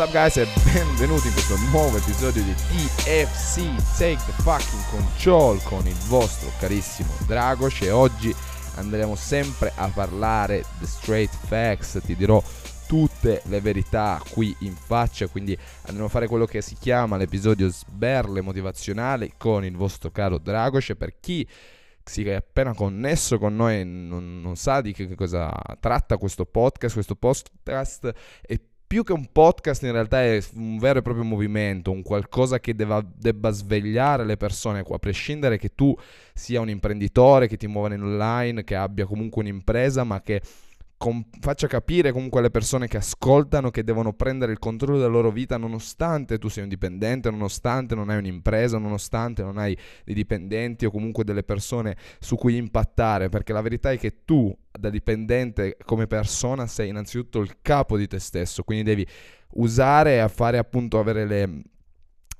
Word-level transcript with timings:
up 0.00 0.12
guys 0.12 0.36
e 0.38 0.46
benvenuti 0.72 1.26
in 1.26 1.32
questo 1.34 1.56
nuovo 1.70 1.98
episodio 1.98 2.42
di 2.42 2.54
TFC 2.54 3.98
Take 3.98 4.24
the 4.24 4.32
Fucking 4.42 4.82
Control 4.88 5.62
con 5.64 5.86
il 5.86 5.96
vostro 6.06 6.50
carissimo 6.58 7.12
Dragos 7.26 7.82
e 7.82 7.90
oggi 7.90 8.34
andremo 8.76 9.14
sempre 9.14 9.72
a 9.74 9.88
parlare 9.88 10.64
the 10.78 10.86
straight 10.86 11.30
facts, 11.30 12.00
ti 12.02 12.16
dirò 12.16 12.42
tutte 12.86 13.42
le 13.44 13.60
verità 13.60 14.22
qui 14.30 14.56
in 14.60 14.74
faccia, 14.74 15.26
quindi 15.26 15.58
andremo 15.82 16.06
a 16.06 16.10
fare 16.10 16.28
quello 16.28 16.46
che 16.46 16.62
si 16.62 16.76
chiama 16.80 17.18
l'episodio 17.18 17.68
sberle 17.68 18.40
motivazionale 18.40 19.32
con 19.36 19.66
il 19.66 19.76
vostro 19.76 20.10
caro 20.10 20.38
Dragos 20.38 20.88
e 20.90 20.96
per 20.96 21.20
chi 21.20 21.46
si 22.02 22.26
è 22.26 22.34
appena 22.34 22.74
connesso 22.74 23.38
con 23.38 23.54
noi 23.54 23.84
non, 23.84 24.40
non 24.40 24.56
sa 24.56 24.80
di 24.80 24.92
che 24.92 25.14
cosa 25.14 25.52
tratta 25.78 26.16
questo 26.16 26.46
podcast, 26.46 26.94
questo 26.94 27.16
podcast 27.16 28.12
è 28.40 28.58
più 28.90 29.04
che 29.04 29.12
un 29.12 29.28
podcast 29.30 29.84
in 29.84 29.92
realtà 29.92 30.20
è 30.20 30.42
un 30.54 30.76
vero 30.78 30.98
e 30.98 31.02
proprio 31.02 31.22
movimento, 31.22 31.92
un 31.92 32.02
qualcosa 32.02 32.58
che 32.58 32.74
deva, 32.74 33.00
debba 33.00 33.50
svegliare 33.50 34.24
le 34.24 34.36
persone, 34.36 34.80
a 34.80 34.98
prescindere 34.98 35.58
che 35.58 35.76
tu 35.76 35.96
sia 36.34 36.60
un 36.60 36.68
imprenditore, 36.68 37.46
che 37.46 37.56
ti 37.56 37.68
muova 37.68 37.94
in 37.94 38.02
online, 38.02 38.64
che 38.64 38.74
abbia 38.74 39.06
comunque 39.06 39.42
un'impresa, 39.42 40.02
ma 40.02 40.20
che 40.20 40.42
com- 40.96 41.24
faccia 41.38 41.68
capire 41.68 42.10
comunque 42.10 42.40
alle 42.40 42.50
persone 42.50 42.88
che 42.88 42.96
ascoltano 42.96 43.70
che 43.70 43.84
devono 43.84 44.12
prendere 44.12 44.50
il 44.50 44.58
controllo 44.58 44.98
della 44.98 45.08
loro 45.08 45.30
vita 45.30 45.56
nonostante 45.56 46.38
tu 46.38 46.48
sia 46.48 46.64
un 46.64 46.68
dipendente, 46.68 47.30
nonostante 47.30 47.94
non 47.94 48.10
hai 48.10 48.18
un'impresa, 48.18 48.76
nonostante 48.76 49.44
non 49.44 49.56
hai 49.58 49.78
dei 50.04 50.16
dipendenti 50.16 50.84
o 50.84 50.90
comunque 50.90 51.22
delle 51.22 51.44
persone 51.44 51.96
su 52.18 52.34
cui 52.34 52.56
impattare, 52.56 53.28
perché 53.28 53.52
la 53.52 53.62
verità 53.62 53.92
è 53.92 53.98
che 53.98 54.24
tu 54.24 54.52
da 54.80 54.90
dipendente 54.90 55.76
come 55.84 56.06
persona 56.06 56.66
sei 56.66 56.88
innanzitutto 56.88 57.40
il 57.40 57.58
capo 57.62 57.96
di 57.96 58.08
te 58.08 58.18
stesso, 58.18 58.64
quindi 58.64 58.84
devi 58.84 59.06
usare 59.52 60.20
a 60.20 60.28
fare 60.28 60.58
appunto 60.58 60.98
avere 60.98 61.26
le 61.26 61.62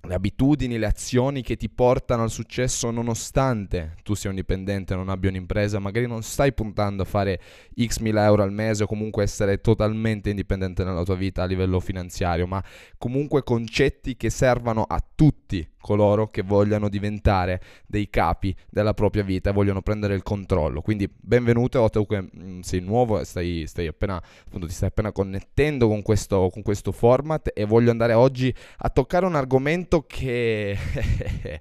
le 0.03 0.15
abitudini, 0.15 0.79
le 0.79 0.87
azioni 0.87 1.43
che 1.43 1.57
ti 1.57 1.69
portano 1.69 2.23
al 2.23 2.31
successo 2.31 2.91
nonostante 2.91 3.97
tu 4.03 4.15
sia 4.15 4.31
un 4.31 4.37
dipendente, 4.37 4.95
non 4.95 5.11
abbia 5.11 5.29
un'impresa, 5.29 5.79
magari 5.79 6.07
non 6.07 6.23
stai 6.23 6.55
puntando 6.55 7.03
a 7.03 7.05
fare 7.05 7.41
x 7.79 7.99
mila 7.99 8.25
euro 8.25 8.43
al 8.43 8.53
mese 8.53 8.85
o 8.85 8.87
comunque 8.87 9.23
essere 9.23 9.61
totalmente 9.61 10.31
indipendente 10.31 10.85
nella 10.85 11.03
tua 11.03 11.17
vita 11.17 11.43
a 11.43 11.47
livello 11.47 11.81
finanziario, 11.81 12.47
ma 12.47 12.65
comunque 12.97 13.43
concetti 13.43 14.17
che 14.17 14.31
servano 14.31 14.85
a 14.85 15.05
tutti 15.15 15.69
coloro 15.81 16.29
che 16.29 16.43
vogliano 16.43 16.89
diventare 16.89 17.61
dei 17.87 18.09
capi 18.11 18.55
della 18.69 18.95
propria 18.95 19.23
vita 19.23 19.51
e 19.51 19.53
vogliono 19.53 19.83
prendere 19.83 20.15
il 20.15 20.23
controllo. 20.23 20.81
Quindi 20.83 21.09
benvenuto, 21.11 21.81
o 21.81 21.89
tu 21.89 22.07
che 22.07 22.23
mm, 22.23 22.61
sei 22.61 22.81
nuovo 22.81 23.21
e 23.21 23.25
stai, 23.25 23.65
stai 23.67 23.87
appena, 23.87 24.23
appunto, 24.45 24.67
ti 24.67 24.73
stai 24.73 24.89
appena 24.89 25.13
connettendo 25.13 25.89
con 25.89 26.03
questo, 26.03 26.49
con 26.53 26.63
questo 26.63 26.93
format 26.93 27.51
e 27.55 27.65
voglio 27.65 27.91
andare 27.91 28.13
oggi 28.13 28.55
a 28.79 28.89
toccare 28.91 29.27
un 29.27 29.35
argomento 29.35 30.05
che... 30.07 30.77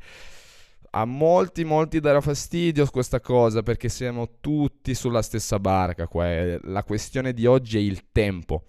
a 0.92 1.06
molti, 1.06 1.64
molti 1.64 2.00
darà 2.00 2.20
fastidio 2.20 2.88
questa 2.88 3.20
cosa 3.20 3.62
perché 3.62 3.90
siamo 3.90 4.38
tutti 4.40 4.96
sulla 4.96 5.22
stessa 5.22 5.60
barca 5.60 6.08
qua. 6.08 6.58
La 6.64 6.84
questione 6.84 7.34
di 7.34 7.46
oggi 7.46 7.78
è 7.78 7.82
il 7.82 8.12
tempo 8.12 8.64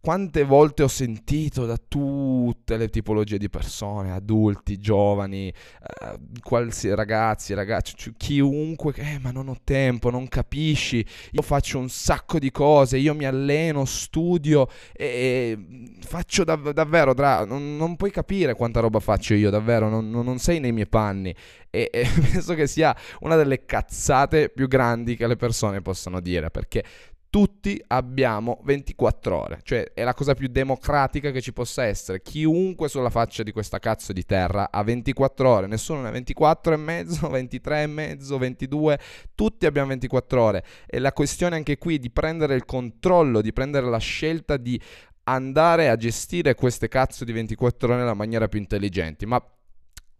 quante 0.00 0.44
volte 0.44 0.82
ho 0.82 0.88
sentito 0.88 1.66
da 1.66 1.76
tutte 1.76 2.78
le 2.78 2.88
tipologie 2.88 3.36
di 3.36 3.50
persone, 3.50 4.12
adulti, 4.12 4.78
giovani, 4.78 5.48
eh, 5.48 6.18
qualsiasi 6.42 6.94
ragazzi, 6.94 7.52
ragazzi, 7.52 7.94
chiunque, 8.16 8.94
eh, 8.94 9.18
ma 9.20 9.30
non 9.30 9.48
ho 9.48 9.56
tempo, 9.62 10.08
non 10.08 10.26
capisci, 10.26 11.04
io 11.32 11.42
faccio 11.42 11.78
un 11.78 11.90
sacco 11.90 12.38
di 12.38 12.50
cose, 12.50 12.96
io 12.96 13.14
mi 13.14 13.26
alleno, 13.26 13.84
studio 13.84 14.68
e, 14.92 15.58
faccio 16.00 16.44
dav- 16.44 16.72
davvero, 16.72 17.12
dra- 17.12 17.44
non, 17.44 17.76
non, 17.76 17.96
puoi 17.96 18.10
capire 18.10 18.54
quanta 18.54 18.80
roba 18.80 19.00
faccio 19.00 19.34
io, 19.34 19.50
davvero, 19.50 19.90
non, 19.90 20.08
non 20.08 20.38
sei 20.38 20.60
nei 20.60 20.72
miei 20.72 20.88
panni. 20.88 21.34
E, 21.68 21.88
e 21.92 22.08
penso 22.32 22.54
che 22.54 22.66
sia 22.66 22.96
una 23.20 23.36
delle 23.36 23.64
cazzate 23.66 24.48
più 24.48 24.66
grandi 24.66 25.14
che 25.14 25.26
le 25.26 25.36
persone 25.36 25.82
possano 25.82 26.20
dire, 26.20 26.50
perché 26.50 26.84
tutti 27.30 27.80
abbiamo 27.86 28.60
24 28.64 29.36
ore, 29.36 29.60
cioè 29.62 29.92
è 29.94 30.02
la 30.02 30.14
cosa 30.14 30.34
più 30.34 30.48
democratica 30.48 31.30
che 31.30 31.40
ci 31.40 31.52
possa 31.52 31.84
essere. 31.84 32.20
Chiunque 32.20 32.88
sulla 32.88 33.08
faccia 33.08 33.44
di 33.44 33.52
questa 33.52 33.78
cazzo 33.78 34.12
di 34.12 34.24
terra 34.24 34.70
ha 34.72 34.82
24 34.82 35.48
ore, 35.48 35.66
nessuno 35.68 36.02
ne 36.02 36.08
ha 36.08 36.10
24 36.10 36.74
e 36.74 36.76
mezzo, 36.76 37.28
23 37.30 37.82
e 37.82 37.86
mezzo, 37.86 38.36
22, 38.36 38.98
tutti 39.36 39.64
abbiamo 39.64 39.88
24 39.88 40.42
ore. 40.42 40.64
E 40.86 40.98
la 40.98 41.12
questione 41.12 41.54
anche 41.54 41.78
qui 41.78 42.00
di 42.00 42.10
prendere 42.10 42.56
il 42.56 42.64
controllo, 42.64 43.40
di 43.40 43.52
prendere 43.52 43.86
la 43.86 43.98
scelta 43.98 44.56
di 44.56 44.80
andare 45.24 45.88
a 45.88 45.96
gestire 45.96 46.56
queste 46.56 46.88
cazzo 46.88 47.24
di 47.24 47.30
24 47.30 47.88
ore 47.88 47.98
nella 47.98 48.14
maniera 48.14 48.48
più 48.48 48.58
intelligente. 48.58 49.24
Ma 49.24 49.40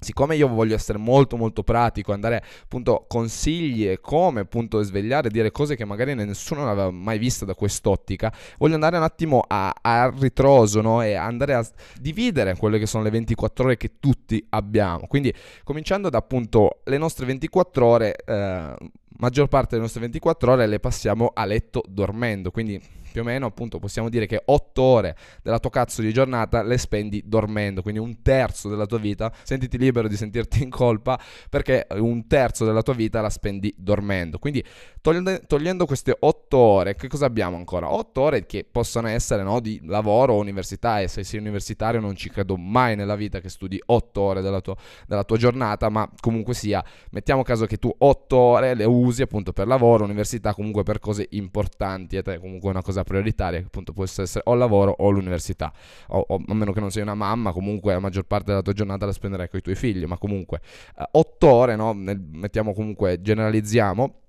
Siccome 0.01 0.35
io 0.35 0.49
voglio 0.49 0.75
essere 0.75 0.97
molto 0.97 1.37
molto 1.37 1.63
pratico, 1.63 2.13
andare 2.13 2.43
appunto 2.63 3.05
consigli 3.07 3.87
e 3.87 4.01
come 4.01 4.41
appunto 4.41 4.83
svegliare, 4.83 5.29
dire 5.29 5.51
cose 5.51 5.77
che 5.77 5.85
magari 5.85 6.15
nessuno 6.15 6.69
aveva 6.69 6.91
mai 6.91 7.19
visto 7.19 7.45
da 7.45 7.55
quest'ottica, 7.55 8.33
voglio 8.57 8.75
andare 8.75 8.97
un 8.97 9.03
attimo 9.03 9.45
a, 9.47 9.75
a 9.79 10.11
ritroso 10.19 10.81
no? 10.81 11.03
e 11.03 11.15
andare 11.15 11.53
a 11.53 11.67
dividere 12.01 12.57
quelle 12.57 12.79
che 12.79 12.87
sono 12.87 13.05
le 13.05 13.11
24 13.11 13.65
ore 13.65 13.77
che 13.77 13.99
tutti 14.01 14.45
abbiamo. 14.51 15.07
Quindi 15.07 15.33
cominciando 15.65 16.09
da 16.09 16.19
appunto 16.19 16.81
le 16.85 16.97
nostre 16.97 17.27
24 17.27 17.87
ore, 17.87 18.17
eh, 18.25 18.75
maggior 19.19 19.49
parte 19.49 19.69
delle 19.73 19.83
nostre 19.83 20.01
24 20.01 20.53
ore 20.53 20.67
le 20.67 20.81
passiamo 20.81 21.31
a 21.35 21.45
letto 21.45 21.83
dormendo, 21.87 22.51
quindi 22.51 22.81
più 23.11 23.23
o 23.23 23.25
meno 23.25 23.47
appunto 23.47 23.79
possiamo 23.79 24.09
dire 24.09 24.27
che 24.27 24.43
8 24.45 24.83
ore 24.83 25.17
della 25.43 25.59
tua 25.59 25.71
cazzo 25.71 26.03
di 26.03 26.13
giornata 26.13 26.63
le 26.63 26.79
spendi 26.79 27.23
dormendo, 27.25 27.83
quindi 27.83 28.01
un 28.01 28.23
terzo 28.23 28.69
della 28.69 28.87
tua 28.87 28.99
vita, 28.99 29.33
sentiti 29.43 29.79
libero 29.79 30.09
di 30.09 30.17
sentirti 30.17 30.63
in 30.63 30.71
colpa 30.71 31.19
perché 31.49 31.87
un 31.91 32.27
terzo 32.27 32.65
della 32.65 32.83
tua 32.83 32.95
vita 32.95 33.21
la 33.21 33.31
spendi 33.31 33.75
dormendo. 33.77 34.39
Quindi 34.39 34.65
togliendo, 35.01 35.41
togliendo 35.47 35.87
queste 35.87 36.17
8 36.19 36.57
ore, 36.57 36.95
che 36.95 37.09
cosa 37.09 37.27
abbiamo 37.27 37.57
ancora? 37.57 37.93
8 37.93 38.21
ore 38.21 38.47
che 38.47 38.67
possono 38.71 39.09
essere 39.09 39.43
no, 39.43 39.61
di 39.61 39.81
lavoro 39.85 40.35
o 40.35 40.39
università 40.39 41.01
e 41.01 41.09
se 41.09 41.25
sei 41.25 41.41
universitario 41.41 42.01
non 42.01 42.15
ci 42.17 42.31
credo 42.31 42.57
mai 42.57 42.97
nella 42.97 43.17
vita 43.17 43.41
che 43.41 43.49
studi 43.49 43.81
8 43.85 44.21
ore 44.21 44.41
della 44.41 44.61
tua, 44.61 44.77
della 45.07 45.25
tua 45.25 45.37
giornata, 45.37 45.89
ma 45.89 46.09
comunque 46.21 46.55
sia, 46.55 46.85
mettiamo 47.11 47.43
caso 47.43 47.67
che 47.67 47.77
tu 47.77 47.93
8 47.97 48.37
ore 48.37 48.75
le 48.75 48.85
usi 48.85 49.23
appunto 49.23 49.53
per 49.53 49.67
lavoro, 49.67 50.05
università, 50.05 50.55
comunque 50.55 50.83
per 50.83 50.99
cose 50.99 51.27
importanti 51.31 52.17
e 52.17 52.23
te 52.23 52.39
comunque 52.39 52.71
una 52.71 52.83
cosa 52.83 53.00
cosa 53.01 53.05
prioritaria, 53.05 53.59
che 53.59 53.67
appunto 53.67 53.93
può 53.93 54.05
essere 54.05 54.29
o 54.45 54.53
il 54.53 54.59
lavoro 54.59 54.95
o 54.99 55.11
l'università, 55.11 55.73
o, 56.09 56.25
o, 56.29 56.43
a 56.47 56.55
meno 56.55 56.73
che 56.73 56.81
non 56.81 56.91
sei 56.91 57.03
una 57.03 57.15
mamma, 57.15 57.53
comunque 57.53 57.93
la 57.93 57.99
maggior 57.99 58.25
parte 58.25 58.47
della 58.47 58.63
tua 58.63 58.73
giornata 58.73 59.07
la 59.07 59.13
spenderai 59.13 59.49
con 59.49 59.59
i 59.59 59.63
tuoi 59.63 59.75
figli, 59.75 60.05
ma 60.05 60.19
comunque 60.19 60.61
eh, 60.99 61.09
ore, 61.41 61.77
no? 61.77 61.93
Nel, 61.93 62.21
mettiamo 62.21 62.73
comunque, 62.73 63.21
generalizziamo, 63.21 64.20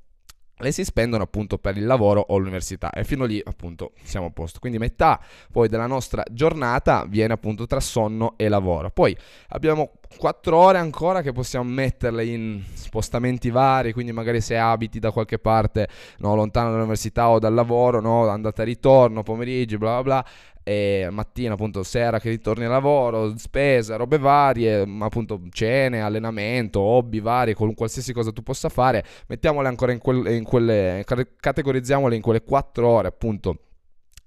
le 0.61 0.71
si 0.71 0.83
spendono 0.83 1.23
appunto 1.23 1.57
per 1.57 1.77
il 1.77 1.85
lavoro 1.85 2.23
o 2.29 2.37
l'università 2.37 2.91
e 2.91 3.03
fino 3.03 3.25
lì 3.25 3.41
appunto 3.43 3.91
siamo 4.03 4.27
a 4.27 4.31
posto. 4.31 4.59
Quindi 4.59 4.77
metà 4.77 5.19
poi 5.51 5.67
della 5.67 5.87
nostra 5.87 6.23
giornata 6.31 7.05
viene 7.07 7.33
appunto 7.33 7.65
tra 7.67 7.79
sonno 7.79 8.33
e 8.37 8.47
lavoro. 8.47 8.89
Poi 8.89 9.15
abbiamo 9.49 9.91
4 10.17 10.57
ore 10.57 10.77
ancora 10.77 11.21
che 11.21 11.31
possiamo 11.31 11.69
metterle 11.69 12.25
in 12.25 12.61
spostamenti 12.73 13.49
vari, 13.49 13.93
quindi 13.93 14.11
magari 14.11 14.41
se 14.41 14.57
abiti 14.57 14.99
da 14.99 15.11
qualche 15.11 15.39
parte 15.39 15.87
no, 16.17 16.35
lontano 16.35 16.69
dall'università 16.69 17.29
o 17.29 17.39
dal 17.39 17.53
lavoro, 17.53 18.01
no, 18.01 18.27
andata 18.27 18.61
e 18.61 18.65
ritorno, 18.65 19.23
pomeriggi, 19.23 19.77
bla 19.77 20.01
bla 20.01 20.21
bla, 20.21 20.25
e 20.63 21.07
mattina 21.11 21.53
appunto 21.53 21.83
sera 21.83 22.19
che 22.19 22.29
ritorni 22.29 22.65
al 22.65 22.71
lavoro, 22.71 23.37
spese, 23.37 23.95
robe 23.95 24.17
varie, 24.17 24.85
appunto 24.99 25.41
cene, 25.49 26.01
allenamento, 26.01 26.79
hobby 26.79 27.19
vari, 27.19 27.53
con 27.53 27.73
qualsiasi 27.73 28.13
cosa 28.13 28.31
tu 28.31 28.43
possa 28.43 28.69
fare, 28.69 29.03
mettiamole 29.27 29.67
ancora 29.67 29.91
in, 29.91 29.99
quelle, 29.99 30.35
in 30.35 30.43
quelle 30.43 31.03
categorizziamole 31.39 32.15
in 32.15 32.21
quelle 32.21 32.43
4 32.43 32.87
ore 32.87 33.07
appunto 33.07 33.57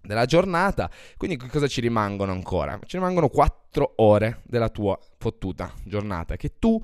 della 0.02 0.26
giornata. 0.26 0.90
Quindi 1.16 1.36
cosa 1.36 1.66
ci 1.66 1.80
rimangono 1.80 2.32
ancora? 2.32 2.78
Ci 2.84 2.96
rimangono 2.96 3.28
4 3.28 3.94
ore 3.96 4.42
della 4.44 4.68
tua 4.68 4.98
fottuta 5.18 5.72
giornata 5.84 6.36
che 6.36 6.58
tu 6.58 6.82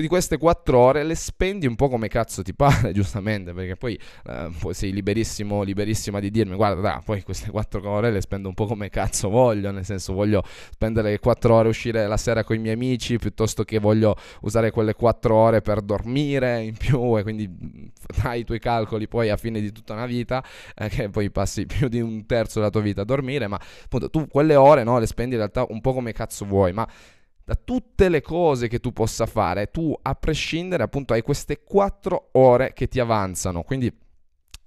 di 0.00 0.08
queste 0.08 0.38
quattro 0.38 0.78
ore 0.78 1.02
le 1.02 1.14
spendi 1.14 1.66
un 1.66 1.76
po' 1.76 1.88
come 1.88 2.08
cazzo 2.08 2.42
ti 2.42 2.54
pare, 2.54 2.92
giustamente, 2.94 3.52
perché 3.52 3.76
poi, 3.76 3.98
eh, 4.26 4.50
poi 4.58 4.74
sei 4.74 4.92
liberissimo, 4.92 5.62
liberissima 5.62 6.20
di 6.20 6.30
dirmi, 6.30 6.54
guarda, 6.54 6.80
dai, 6.80 7.00
poi 7.04 7.22
queste 7.22 7.50
quattro 7.50 7.88
ore 7.88 8.10
le 8.10 8.20
spendo 8.20 8.48
un 8.48 8.54
po' 8.54 8.66
come 8.66 8.88
cazzo 8.90 9.28
voglio, 9.28 9.70
nel 9.70 9.84
senso 9.84 10.12
voglio 10.12 10.42
spendere 10.70 11.18
quattro 11.18 11.54
ore 11.54 11.68
uscire 11.68 12.06
la 12.06 12.16
sera 12.16 12.44
con 12.44 12.56
i 12.56 12.58
miei 12.58 12.74
amici, 12.74 13.18
piuttosto 13.18 13.64
che 13.64 13.78
voglio 13.78 14.16
usare 14.42 14.70
quelle 14.70 14.94
quattro 14.94 15.34
ore 15.34 15.60
per 15.60 15.80
dormire 15.80 16.62
in 16.62 16.76
più 16.76 17.18
e 17.18 17.22
quindi 17.22 17.90
fai 18.12 18.40
i 18.40 18.44
tuoi 18.44 18.58
calcoli 18.58 19.08
poi 19.08 19.30
a 19.30 19.36
fine 19.36 19.60
di 19.60 19.72
tutta 19.72 19.94
una 19.94 20.06
vita, 20.06 20.44
eh, 20.74 20.88
che 20.88 21.08
poi 21.08 21.30
passi 21.30 21.66
più 21.66 21.88
di 21.88 22.00
un 22.00 22.26
terzo 22.26 22.58
della 22.58 22.70
tua 22.70 22.80
vita 22.80 23.02
a 23.02 23.04
dormire, 23.04 23.46
ma 23.46 23.58
appunto 23.84 24.10
tu 24.10 24.26
quelle 24.28 24.54
ore 24.54 24.84
no, 24.84 24.98
le 24.98 25.06
spendi 25.06 25.32
in 25.32 25.40
realtà 25.40 25.66
un 25.68 25.80
po' 25.80 25.92
come 25.92 26.12
cazzo 26.12 26.44
vuoi, 26.44 26.72
ma 26.72 26.86
da 27.48 27.54
tutte 27.54 28.10
le 28.10 28.20
cose 28.20 28.68
che 28.68 28.78
tu 28.78 28.92
possa 28.92 29.24
fare, 29.24 29.70
tu 29.70 29.98
a 30.02 30.14
prescindere 30.14 30.82
appunto 30.82 31.14
hai 31.14 31.22
queste 31.22 31.62
quattro 31.64 32.28
ore 32.32 32.74
che 32.74 32.88
ti 32.88 33.00
avanzano, 33.00 33.62
quindi 33.62 33.90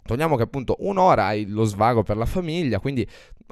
Togliamo 0.04 0.36
che 0.36 0.42
appunto 0.42 0.78
un'ora 0.80 1.26
hai 1.26 1.48
lo 1.48 1.64
svago 1.64 2.02
per 2.02 2.18
la 2.18 2.26
famiglia, 2.26 2.80
quindi 2.80 3.08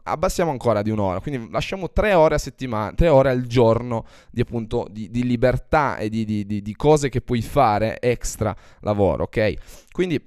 abbassiamo 0.06 0.50
ancora 0.50 0.82
di 0.82 0.90
un'ora, 0.90 1.20
quindi 1.20 1.48
lasciamo 1.52 1.92
tre 1.92 2.16
ore 2.16 2.36
a 2.36 2.38
settimana, 2.40 2.92
tre 2.94 3.08
ore 3.08 3.30
al 3.30 3.46
giorno 3.46 4.04
di, 4.32 4.42
appunto, 4.42 4.88
di, 4.90 5.12
di 5.12 5.24
libertà 5.26 5.98
e 5.98 6.10
di, 6.10 6.26
di, 6.26 6.46
di, 6.46 6.76
cose 6.76 7.10
che 7.10 7.22
puoi 7.22 7.44
fare 7.44 8.02
extra 8.02 8.54
lavoro, 8.80 9.26
ok? 9.26 9.54
Quindi 9.92 10.20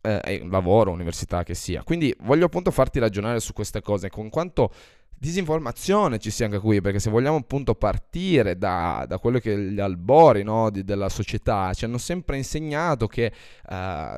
eh, 0.00 0.46
lavoro, 0.50 0.90
università 0.90 1.44
che 1.44 1.54
sia. 1.54 1.84
Quindi 1.84 2.12
voglio 2.22 2.46
appunto 2.46 2.72
farti 2.72 2.98
ragionare 2.98 3.38
su 3.38 3.52
queste 3.52 3.80
cose, 3.80 4.10
con 4.10 4.30
quanto 4.30 4.72
disinformazione 5.22 6.18
ci 6.18 6.30
sia 6.30 6.46
anche 6.46 6.58
qui, 6.58 6.80
perché 6.80 6.98
se 6.98 7.08
vogliamo 7.08 7.36
appunto 7.36 7.76
partire 7.76 8.58
da, 8.58 9.04
da 9.06 9.18
quello 9.18 9.38
che 9.38 9.56
gli 9.56 9.78
albori 9.78 10.42
no, 10.42 10.68
di, 10.68 10.82
della 10.82 11.08
società 11.08 11.72
ci 11.74 11.84
hanno 11.84 11.98
sempre 11.98 12.36
insegnato 12.36 13.06
che 13.06 13.32
uh, 13.68 13.74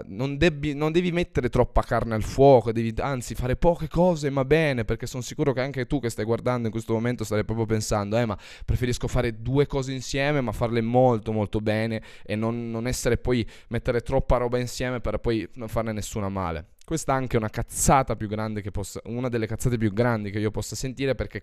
non, 0.07 0.39
devi, 0.39 0.73
non, 0.73 0.93
devi, 0.93 1.13
mettere 1.13 1.51
troppa 1.51 1.83
carne 1.83 2.15
al 2.15 2.23
fuoco, 2.23 2.73
devi 2.73 2.95
anzi 3.01 3.35
fare 3.35 3.57
poche 3.57 3.87
cose 3.87 4.31
ma 4.31 4.47
bene, 4.47 4.87
perché 4.87 5.05
sono 5.07 5.23
sicuro 5.23 5.53
che 5.53 5.61
anche 5.61 5.85
tu 5.85 6.01
che 6.01 6.09
stai 6.09 6.25
guardando 6.25 6.69
in 6.69 6.73
questo 6.73 6.95
momento 6.95 7.23
stai 7.23 7.45
proprio 7.45 7.67
pensando, 7.67 8.17
eh 8.17 8.25
ma 8.25 8.39
preferisco 8.65 9.07
fare 9.07 9.43
due 9.43 9.67
cose 9.67 9.93
insieme 9.93 10.41
ma 10.41 10.53
farle 10.53 10.81
molto 10.81 11.33
molto 11.33 11.61
bene 11.61 12.01
e 12.25 12.35
non, 12.35 12.71
non 12.71 12.87
essere 12.87 13.19
poi 13.19 13.47
mettere 13.69 14.01
troppa 14.01 14.39
roba 14.39 14.59
insieme 14.59 15.03
per 15.03 15.19
poi 15.19 15.47
non 15.57 15.69
farne 15.69 15.93
nessuna 15.93 16.31
male. 16.31 16.69
Questa 16.85 17.15
è 17.15 17.17
anche 17.17 17.39
una 17.39 17.49
cazzata 17.49 18.15
più 18.15 18.29
grande 18.29 18.61
che 18.61 18.71
possa, 18.71 19.01
una 19.05 19.31
delle 19.31 19.47
cazzate 19.47 19.79
più 19.79 19.91
grandi 19.93 20.31
che 20.31 20.39
io 20.39 20.51
possa 20.51 20.77
sentire 20.77 21.15
perché 21.15 21.43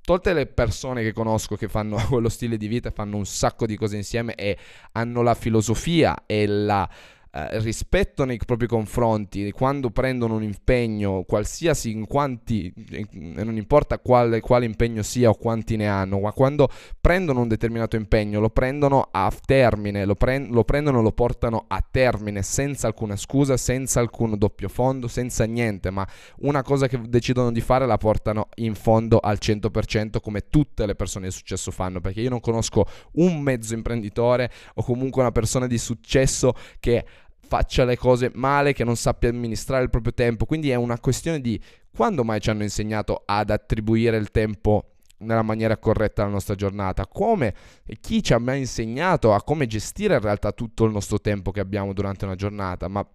tolte 0.00 0.32
le 0.32 0.46
persone 0.46 1.02
che 1.02 1.12
conosco 1.12 1.56
che 1.56 1.68
fanno 1.68 1.96
quello 2.08 2.30
stile 2.30 2.56
di 2.56 2.68
vita, 2.68 2.90
fanno 2.90 3.16
un 3.16 3.26
sacco 3.26 3.66
di 3.66 3.76
cose 3.76 3.96
insieme 3.96 4.34
e 4.34 4.56
hanno 4.92 5.20
la 5.20 5.34
filosofia 5.34 6.24
e 6.24 6.46
la 6.46 6.88
eh, 7.34 7.60
rispetto 7.60 8.26
nei 8.26 8.36
propri 8.36 8.66
confronti, 8.66 9.50
quando 9.52 9.88
prendono 9.88 10.34
un 10.34 10.42
impegno, 10.42 11.24
qualsiasi 11.26 11.90
in 11.90 12.06
quanti, 12.06 12.70
non 13.12 13.56
importa 13.56 13.98
quale, 13.98 14.40
quale 14.40 14.66
impegno 14.66 15.02
sia 15.02 15.30
o 15.30 15.34
quanti 15.34 15.76
ne 15.76 15.88
hanno, 15.88 16.20
ma 16.20 16.32
quando 16.32 16.68
prendono 17.00 17.40
un 17.40 17.48
determinato 17.48 17.96
impegno 17.96 18.38
lo 18.38 18.50
prendono 18.50 19.08
a 19.10 19.32
termine, 19.46 20.04
lo, 20.04 20.14
pre- 20.14 20.46
lo 20.46 20.62
prendono 20.64 21.00
e 21.00 21.02
lo 21.02 21.12
portano 21.12 21.64
a 21.68 21.82
termine 21.90 22.42
senza 22.42 22.86
alcuna 22.86 23.16
scusa, 23.16 23.56
senza 23.56 23.98
alcun 24.00 24.36
doppio 24.36 24.68
fondo, 24.68 25.08
senza 25.08 25.44
niente, 25.44 25.88
ma 25.90 26.06
una 26.40 26.62
cosa 26.62 26.86
che 26.86 27.00
decidono 27.08 27.50
di 27.50 27.62
fare 27.62 27.86
la 27.86 27.96
portano 27.96 28.48
in 28.56 28.74
fondo 28.74 29.18
al 29.18 29.38
100% 29.40 30.20
come 30.20 30.48
tutte 30.50 30.84
le 30.84 30.94
persone 30.94 31.28
di 31.28 31.32
successo 31.32 31.70
fanno, 31.70 32.02
perché 32.02 32.20
io 32.20 32.28
non 32.28 32.40
conosco 32.40 32.84
un 33.12 33.40
mezzo 33.40 33.72
imprenditore 33.72 34.50
o 34.74 34.82
comunque 34.82 35.22
una 35.22 35.32
persona 35.32 35.66
di 35.66 35.78
successo 35.78 36.52
che 36.78 37.06
faccia 37.52 37.84
le 37.84 37.98
cose 37.98 38.30
male, 38.32 38.72
che 38.72 38.82
non 38.82 38.96
sappia 38.96 39.28
amministrare 39.28 39.82
il 39.82 39.90
proprio 39.90 40.14
tempo. 40.14 40.46
Quindi 40.46 40.70
è 40.70 40.74
una 40.74 40.98
questione 40.98 41.38
di 41.38 41.60
quando 41.94 42.24
mai 42.24 42.40
ci 42.40 42.48
hanno 42.48 42.62
insegnato 42.62 43.24
ad 43.26 43.50
attribuire 43.50 44.16
il 44.16 44.30
tempo 44.30 44.94
nella 45.18 45.42
maniera 45.42 45.76
corretta 45.76 46.22
alla 46.22 46.30
nostra 46.30 46.54
giornata, 46.54 47.06
come 47.06 47.54
e 47.84 47.98
chi 48.00 48.22
ci 48.22 48.32
ha 48.32 48.38
mai 48.38 48.60
insegnato 48.60 49.34
a 49.34 49.42
come 49.42 49.66
gestire 49.66 50.14
in 50.14 50.20
realtà 50.20 50.52
tutto 50.52 50.86
il 50.86 50.92
nostro 50.92 51.20
tempo 51.20 51.50
che 51.50 51.60
abbiamo 51.60 51.92
durante 51.92 52.24
una 52.24 52.36
giornata, 52.36 52.88
ma 52.88 53.06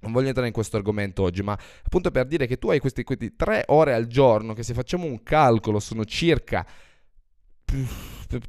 non 0.00 0.10
voglio 0.10 0.26
entrare 0.26 0.48
in 0.48 0.52
questo 0.52 0.76
argomento 0.76 1.22
oggi, 1.22 1.42
ma 1.42 1.56
appunto 1.84 2.10
per 2.10 2.26
dire 2.26 2.48
che 2.48 2.58
tu 2.58 2.70
hai 2.70 2.80
questi, 2.80 3.04
questi 3.04 3.36
tre 3.36 3.62
ore 3.68 3.94
al 3.94 4.08
giorno, 4.08 4.54
che 4.54 4.64
se 4.64 4.74
facciamo 4.74 5.04
un 5.04 5.22
calcolo 5.22 5.78
sono 5.78 6.04
circa 6.04 6.66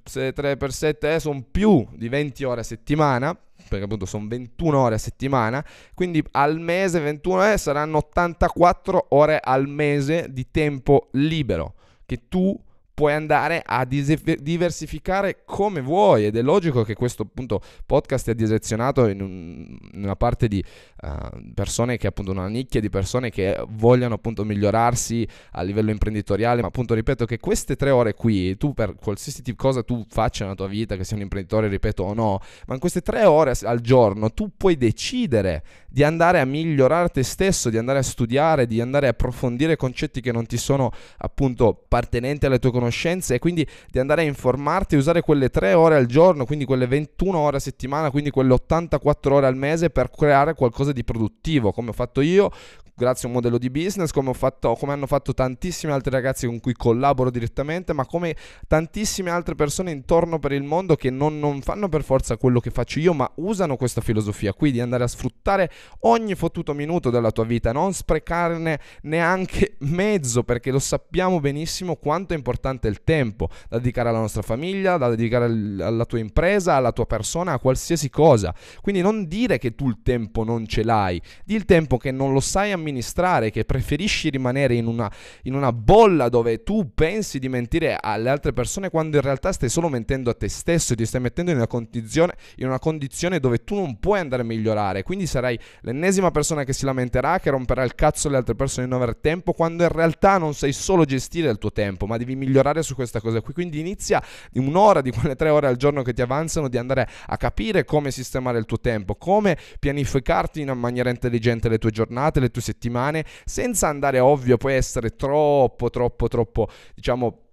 se 0.06 0.34
3 0.34 0.58
per 0.58 0.72
7 0.72 1.16
eh, 1.16 1.20
sono 1.20 1.44
più 1.50 1.86
di 1.94 2.10
20 2.10 2.44
ore 2.46 2.62
a 2.62 2.64
settimana, 2.64 3.38
perché 3.70 3.86
appunto 3.86 4.06
sono 4.06 4.28
21 4.28 4.78
ore 4.78 4.96
a 4.96 4.98
settimana, 4.98 5.64
quindi 5.94 6.24
al 6.32 6.60
mese 6.60 7.00
21 7.00 7.54
eh, 7.54 7.58
saranno 7.58 7.98
84 7.98 9.06
ore 9.10 9.40
al 9.42 9.68
mese 9.68 10.28
di 10.30 10.48
tempo 10.52 11.08
libero 11.12 11.76
che 12.06 12.28
tu 12.28 12.60
puoi 13.00 13.14
andare 13.14 13.64
a 13.66 13.86
diversificare 13.86 15.44
come 15.46 15.80
vuoi. 15.80 16.26
Ed 16.26 16.36
è 16.36 16.42
logico 16.42 16.84
che 16.84 16.96
questo 16.96 17.22
appunto 17.22 17.62
podcast 17.86 18.30
è 18.30 18.36
direzionato 18.36 19.08
in, 19.08 19.22
un, 19.22 19.78
in 19.94 20.04
una 20.04 20.18
parte 20.18 20.50
di 20.50 20.62
uh, 21.04 21.54
persone 21.54 21.96
che 21.96 22.08
appunto 22.08 22.32
una 22.32 22.50
nicchia 22.50 22.82
di 22.82 22.90
persone 22.90 23.30
che 23.30 23.58
vogliono 23.70 24.16
appunto 24.16 24.44
migliorarsi 24.44 25.26
a 25.52 25.62
livello 25.62 25.92
imprenditoriale. 25.92 26.60
Ma 26.60 26.68
appunto 26.68 26.94
ripeto 26.94 27.24
che 27.24 27.40
queste 27.40 27.78
tre 27.78 27.90
ore 27.90 28.16
qui 28.16 28.58
tu 28.58 28.74
per 28.74 28.96
qualsiasi 28.96 29.44
tipo 29.44 29.64
cosa 29.64 29.82
tu 29.82 30.06
faccia 30.10 30.44
nella 30.44 30.58
tua 30.58 30.68
vita 30.68 30.98
che 30.98 31.06
sia 31.06 31.16
un 31.16 31.22
imprenditore 31.22 31.70
ripeto 31.70 32.04
o 32.04 32.14
no 32.14 32.40
ma 32.68 32.74
in 32.74 32.80
queste 32.80 33.02
tre 33.02 33.26
ore 33.26 33.54
al 33.64 33.80
giorno 33.82 34.32
tu 34.32 34.52
puoi 34.56 34.78
decidere 34.78 35.64
di 35.90 36.04
andare 36.04 36.40
a 36.40 36.46
migliorare 36.46 37.10
te 37.10 37.24
stesso 37.24 37.70
di 37.70 37.78
andare 37.78 38.00
a 38.00 38.04
studiare 38.04 38.68
di 38.68 38.80
andare 38.80 39.08
a 39.08 39.10
approfondire 39.10 39.76
concetti 39.76 40.22
che 40.22 40.32
non 40.32 40.46
ti 40.46 40.58
sono 40.58 40.92
appunto 41.18 41.68
appartenenti 41.68 42.46
alle 42.46 42.60
tue 42.60 42.72
conoscenze 42.72 43.36
e 43.36 43.40
quindi 43.40 43.68
di 43.90 44.00
andare 44.00 44.22
a 44.22 44.26
informarti 44.26 44.96
usare 44.96 45.22
quelle 45.22 45.50
3 45.50 45.74
ore 45.74 45.96
al 45.96 46.06
giorno, 46.06 46.46
quindi 46.46 46.66
quelle 46.66 46.88
21 46.88 47.38
ore 47.38 47.58
a 47.58 47.60
settimana, 47.60 48.12
quindi 48.12 48.30
quelle 48.30 48.54
84 48.54 49.36
ore 49.36 49.48
al 49.48 49.56
mese 49.56 49.90
per 49.90 50.10
creare 50.10 50.54
qualcosa 50.54 50.92
di 50.92 51.04
produttivo, 51.04 51.72
come 51.72 51.90
ho 51.90 51.94
fatto 51.94 52.22
io, 52.22 52.52
grazie 53.00 53.24
a 53.24 53.28
un 53.30 53.36
modello 53.36 53.58
di 53.58 53.70
business, 53.70 54.12
come, 54.12 54.34
fatto, 54.34 54.76
come, 54.76 54.92
hanno 54.92 55.08
fatto 55.08 55.34
tantissimi 55.34 55.94
altri 55.94 56.12
ragazzi 56.12 56.46
con 56.46 56.60
cui 56.60 56.74
collaboro 56.74 57.32
direttamente, 57.32 57.94
ma 57.94 58.06
come 58.06 58.36
tantissime 58.68 59.30
altre 59.30 59.56
persone 59.56 59.92
intorno 59.92 60.38
per 60.38 60.52
il 60.52 60.64
mondo 60.64 60.98
che 60.98 61.10
non, 61.10 61.40
non 61.40 61.62
fanno 61.62 61.88
per 61.88 62.04
forza 62.04 62.36
quello 62.36 62.60
che 62.60 62.72
faccio 62.72 63.00
io, 63.00 63.14
ma 63.14 63.30
usano 63.36 63.78
questa 63.78 64.02
filosofia 64.02 64.54
qui 64.54 64.72
di 64.72 64.82
andare 64.82 65.06
a 65.06 65.08
sfruttare 65.08 65.72
ogni 66.02 66.36
fottuto 66.36 66.74
minuto 66.74 67.10
della 67.10 67.32
tua 67.32 67.46
vita, 67.46 67.72
non 67.72 67.94
sprecarne 67.94 68.80
neanche 69.04 69.78
mezzo, 69.80 70.44
perché 70.44 70.70
lo 70.70 70.80
sappiamo 70.80 71.40
benissimo 71.40 71.96
quanto 71.96 72.34
è 72.34 72.36
importante 72.36 72.90
il 72.90 73.02
tempo 73.06 73.48
da 73.70 73.78
dedicare 73.78 74.10
alla 74.10 74.20
nostra 74.20 74.42
famiglia, 74.42 74.98
da 74.98 75.08
dedicare 75.08 75.46
alla 75.46 76.04
tua 76.04 76.20
impresa, 76.20 76.76
alla 76.76 76.92
tua 76.92 77.06
persona, 77.06 77.54
a 77.54 77.60
qualsiasi 77.60 78.10
cosa. 78.10 78.54
Quindi 78.82 79.00
non 79.02 79.26
dire 79.26 79.58
che 79.58 79.74
tu 79.74 79.88
il 79.88 80.00
tempo 80.04 80.44
non 80.44 80.68
ce 80.68 80.84
l'hai, 80.84 81.22
di 81.46 81.56
il 81.56 81.64
tempo 81.64 81.96
che 81.96 82.12
non 82.12 82.34
lo 82.34 82.42
sai 82.42 82.74
amministrare 82.74 82.88
amministrare, 82.90 83.52
che 83.52 83.66
preferisci 83.66 84.30
rimanere 84.30 84.76
in 84.76 84.88
una, 84.88 85.10
in 85.44 85.54
una 85.54 85.72
bolla 85.72 86.30
dove 86.30 86.64
tu 86.64 86.94
pensi 86.94 87.40
di 87.40 87.48
mentire 87.48 87.98
alle 88.00 88.30
altre 88.30 88.52
persone 88.52 88.90
quando 88.90 89.18
in 89.18 89.24
realtà 89.24 89.52
stai 89.52 89.70
solo 89.70 89.88
mentendo 89.88 90.30
a 90.30 90.34
te 90.34 90.50
stesso 90.50 90.94
e 90.94 90.96
ti 90.96 91.06
stai 91.06 91.22
mettendo 91.22 91.52
in 91.52 91.58
una 91.58 91.68
condizione, 91.68 92.34
in 92.58 92.68
una 92.68 92.80
condizione 92.80 93.40
dove 93.40 93.64
tu 93.64 93.76
non 93.76 94.00
puoi 94.00 94.20
andare 94.20 94.42
a 94.42 94.46
migliorare. 94.46 95.04
Quindi 95.04 95.26
sarai 95.28 95.58
l'ennesima 95.82 96.32
persona 96.32 96.64
che 96.64 96.74
si 96.74 96.86
lamenterà, 96.86 97.40
che 97.40 97.50
romperà 97.50 97.84
il 97.84 97.96
cazzo 97.96 98.28
alle 98.28 98.38
altre 98.38 98.56
persone 98.56 98.86
di 98.86 98.92
non 98.92 99.02
avere 99.02 99.20
tempo, 99.22 99.54
quando 99.54 99.84
in 99.84 99.90
realtà 99.90 100.38
non 100.38 100.54
sai 100.54 100.74
solo 100.74 101.06
gestire 101.06 101.50
il 101.50 101.58
tuo 101.58 101.72
tempo, 101.72 102.06
ma 102.06 102.18
devi 102.18 102.36
migliorare 102.36 102.82
su 102.84 102.96
questa 102.96 103.22
cosa 103.22 103.42
qui. 103.42 103.54
Quindi 103.54 103.80
inizia 103.80 104.22
in 104.54 104.68
un'ora 104.68 105.02
di 105.02 105.12
quelle 105.12 105.36
tre 105.36 105.50
ore 105.50 105.68
al 105.68 105.78
giorno 105.78 106.02
che 106.02 106.14
ti 106.14 106.22
avanzano 106.22 106.68
di 106.68 106.78
andare 106.78 107.08
a 107.28 107.38
capire 107.38 107.86
come 107.86 108.12
sistemare 108.12 108.58
il 108.58 108.66
tuo 108.66 108.80
tempo, 108.80 109.16
come 109.16 109.58
pianificarti 109.80 110.62
in 110.62 110.70
maniera 110.72 111.10
intelligente 111.10 111.70
le 111.70 111.78
tue 111.78 111.92
giornate, 111.92 112.40
le 112.40 112.50
tue 112.50 112.62
settimane 112.62 112.79
settimane, 112.80 113.26
senza 113.44 113.90
andare 113.90 114.20
ovvio 114.20 114.56
poi 114.58 114.74
essere 114.74 115.16
troppo, 115.16 115.90
troppo, 115.90 116.28
troppo, 116.28 116.68
diciamo... 116.96 117.44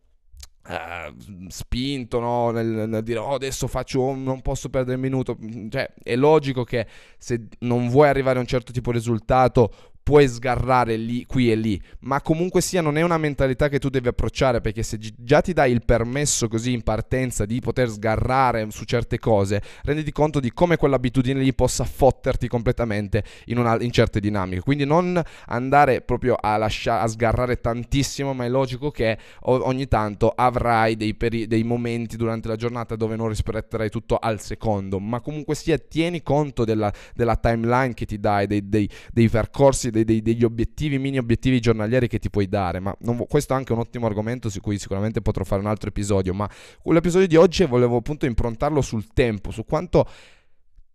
Uh, 0.68 1.46
spinto 1.46 2.18
no? 2.18 2.50
nel, 2.50 2.66
nel, 2.66 3.04
dire 3.04 3.20
oh, 3.20 3.34
adesso 3.34 3.68
faccio 3.68 4.12
non 4.16 4.42
posso 4.42 4.68
perdere 4.68 4.96
un 4.96 5.00
minuto 5.00 5.38
cioè 5.70 5.94
è 6.02 6.16
logico 6.16 6.64
che 6.64 6.88
se 7.18 7.46
non 7.60 7.88
vuoi 7.88 8.08
arrivare 8.08 8.38
a 8.38 8.40
un 8.40 8.48
certo 8.48 8.72
tipo 8.72 8.90
di 8.90 8.98
risultato 8.98 9.70
puoi 10.06 10.28
sgarrare 10.28 10.94
lì, 10.94 11.26
qui 11.26 11.50
e 11.50 11.56
lì, 11.56 11.82
ma 12.02 12.20
comunque 12.20 12.60
sia 12.60 12.80
non 12.80 12.96
è 12.96 13.02
una 13.02 13.18
mentalità 13.18 13.68
che 13.68 13.80
tu 13.80 13.88
devi 13.88 14.06
approcciare 14.06 14.60
perché 14.60 14.84
se 14.84 15.00
già 15.00 15.40
ti 15.40 15.52
dai 15.52 15.72
il 15.72 15.84
permesso 15.84 16.46
così 16.46 16.72
in 16.72 16.82
partenza 16.82 17.44
di 17.44 17.58
poter 17.58 17.90
sgarrare 17.90 18.68
su 18.70 18.84
certe 18.84 19.18
cose, 19.18 19.60
renditi 19.82 20.12
conto 20.12 20.38
di 20.38 20.52
come 20.52 20.76
quell'abitudine 20.76 21.40
lì 21.40 21.52
possa 21.52 21.82
fotterti 21.82 22.46
completamente 22.46 23.24
in, 23.46 23.58
una, 23.58 23.80
in 23.80 23.90
certe 23.90 24.20
dinamiche. 24.20 24.60
Quindi 24.60 24.84
non 24.84 25.20
andare 25.46 26.02
proprio 26.02 26.36
a, 26.40 26.56
lasciare, 26.56 27.02
a 27.02 27.08
sgarrare 27.08 27.60
tantissimo, 27.60 28.32
ma 28.32 28.44
è 28.44 28.48
logico 28.48 28.92
che 28.92 29.18
ogni 29.40 29.88
tanto 29.88 30.32
avrai 30.32 30.96
dei, 30.96 31.16
peri- 31.16 31.48
dei 31.48 31.64
momenti 31.64 32.16
durante 32.16 32.46
la 32.46 32.54
giornata 32.54 32.94
dove 32.94 33.16
non 33.16 33.26
rispetterai 33.26 33.90
tutto 33.90 34.18
al 34.18 34.40
secondo, 34.40 35.00
ma 35.00 35.18
comunque 35.18 35.56
sia 35.56 35.78
tieni 35.78 36.22
conto 36.22 36.64
della, 36.64 36.92
della 37.12 37.34
timeline 37.34 37.92
che 37.92 38.06
ti 38.06 38.20
dai, 38.20 38.46
dei, 38.46 38.68
dei, 38.68 38.88
dei 39.12 39.28
percorsi 39.28 39.94
dei, 39.96 40.04
dei, 40.04 40.22
degli 40.22 40.44
obiettivi, 40.44 40.98
mini 40.98 41.18
obiettivi 41.18 41.60
giornalieri 41.60 42.08
che 42.08 42.18
ti 42.18 42.30
puoi 42.30 42.48
dare. 42.48 42.80
Ma 42.80 42.94
non, 43.00 43.24
questo 43.28 43.54
è 43.54 43.56
anche 43.56 43.72
un 43.72 43.78
ottimo 43.78 44.06
argomento 44.06 44.48
su 44.48 44.60
cui 44.60 44.78
sicuramente 44.78 45.20
potrò 45.22 45.44
fare 45.44 45.60
un 45.60 45.68
altro 45.68 45.88
episodio. 45.88 46.34
Ma 46.34 46.48
l'episodio 46.84 47.26
di 47.26 47.36
oggi 47.36 47.64
volevo 47.64 47.96
appunto 47.96 48.26
improntarlo 48.26 48.80
sul 48.80 49.06
tempo, 49.12 49.50
su 49.50 49.64
quanto 49.64 50.06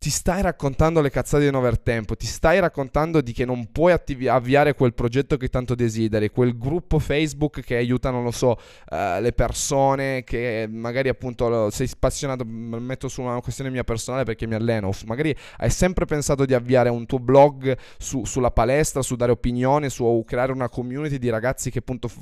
ti 0.01 0.09
stai 0.09 0.41
raccontando 0.41 0.99
le 0.99 1.11
cazzate 1.11 1.43
di 1.43 1.51
non 1.51 1.61
aver 1.61 1.77
tempo, 1.77 2.15
ti 2.15 2.25
stai 2.25 2.59
raccontando 2.59 3.21
di 3.21 3.33
che 3.33 3.45
non 3.45 3.71
puoi 3.71 3.91
attivi- 3.91 4.27
avviare 4.27 4.73
quel 4.73 4.95
progetto 4.95 5.37
che 5.37 5.47
tanto 5.47 5.75
desideri, 5.75 6.31
quel 6.31 6.57
gruppo 6.57 6.97
Facebook 6.97 7.61
che 7.61 7.75
aiuta, 7.75 8.09
non 8.09 8.23
lo 8.23 8.31
so, 8.31 8.57
uh, 8.89 9.21
le 9.21 9.31
persone 9.31 10.23
che 10.23 10.67
magari 10.67 11.07
appunto 11.07 11.69
sei 11.69 11.85
spassionato, 11.85 12.43
metto 12.43 13.09
su 13.09 13.21
una 13.21 13.39
questione 13.41 13.69
mia 13.69 13.83
personale 13.83 14.23
perché 14.23 14.47
mi 14.47 14.55
alleno, 14.55 14.89
magari 15.05 15.35
hai 15.57 15.69
sempre 15.69 16.05
pensato 16.05 16.45
di 16.45 16.55
avviare 16.55 16.89
un 16.89 17.05
tuo 17.05 17.19
blog 17.19 17.77
su, 17.99 18.25
sulla 18.25 18.49
palestra, 18.49 19.03
su 19.03 19.15
dare 19.15 19.31
opinioni, 19.31 19.91
su 19.91 20.23
creare 20.25 20.51
una 20.51 20.67
community 20.67 21.19
di 21.19 21.29
ragazzi 21.29 21.69
che 21.69 21.77
appunto... 21.77 22.07
F- 22.07 22.21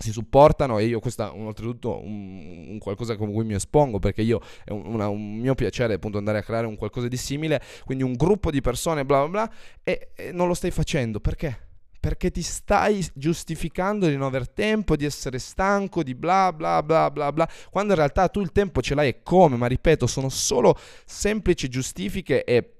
si 0.00 0.12
supportano 0.12 0.78
e 0.78 0.86
io 0.86 0.98
questa 0.98 1.32
oltretutto 1.34 2.02
un, 2.02 2.66
un, 2.68 2.78
qualcosa 2.78 3.16
con 3.16 3.30
cui 3.32 3.44
mi 3.44 3.54
espongo 3.54 3.98
perché 3.98 4.22
io 4.22 4.40
è 4.64 4.72
un, 4.72 4.86
una, 4.86 5.08
un, 5.08 5.36
mio 5.36 5.54
piacere 5.54 5.94
appunto 5.94 6.16
andare 6.16 6.38
a 6.38 6.42
creare 6.42 6.66
un 6.66 6.74
qualcosa 6.74 7.06
di 7.06 7.18
simile 7.18 7.62
quindi 7.84 8.02
un 8.02 8.14
gruppo 8.14 8.50
di 8.50 8.62
persone 8.62 9.04
bla 9.04 9.26
bla 9.26 9.28
bla 9.28 9.54
e, 9.84 10.12
e 10.14 10.32
non 10.32 10.48
lo 10.48 10.54
stai 10.54 10.70
facendo 10.70 11.20
perché? 11.20 11.68
perché 12.00 12.30
ti 12.30 12.40
stai 12.40 13.06
giustificando 13.12 14.06
di 14.08 14.16
non 14.16 14.28
aver 14.28 14.48
tempo, 14.48 14.96
di 14.96 15.04
essere 15.04 15.38
stanco, 15.38 16.02
di 16.02 16.14
bla 16.14 16.50
bla 16.50 16.82
bla 16.82 17.10
bla 17.10 17.30
bla, 17.30 17.46
quando 17.70 17.92
in 17.92 17.98
realtà 17.98 18.28
tu 18.28 18.40
il 18.40 18.52
tempo 18.52 18.80
ce 18.80 18.94
l'hai 18.94 19.08
e 19.08 19.22
come, 19.22 19.56
ma 19.56 19.66
ripeto, 19.66 20.06
sono 20.06 20.30
solo 20.30 20.74
semplici 21.04 21.68
giustifiche 21.68 22.42
e 22.44 22.79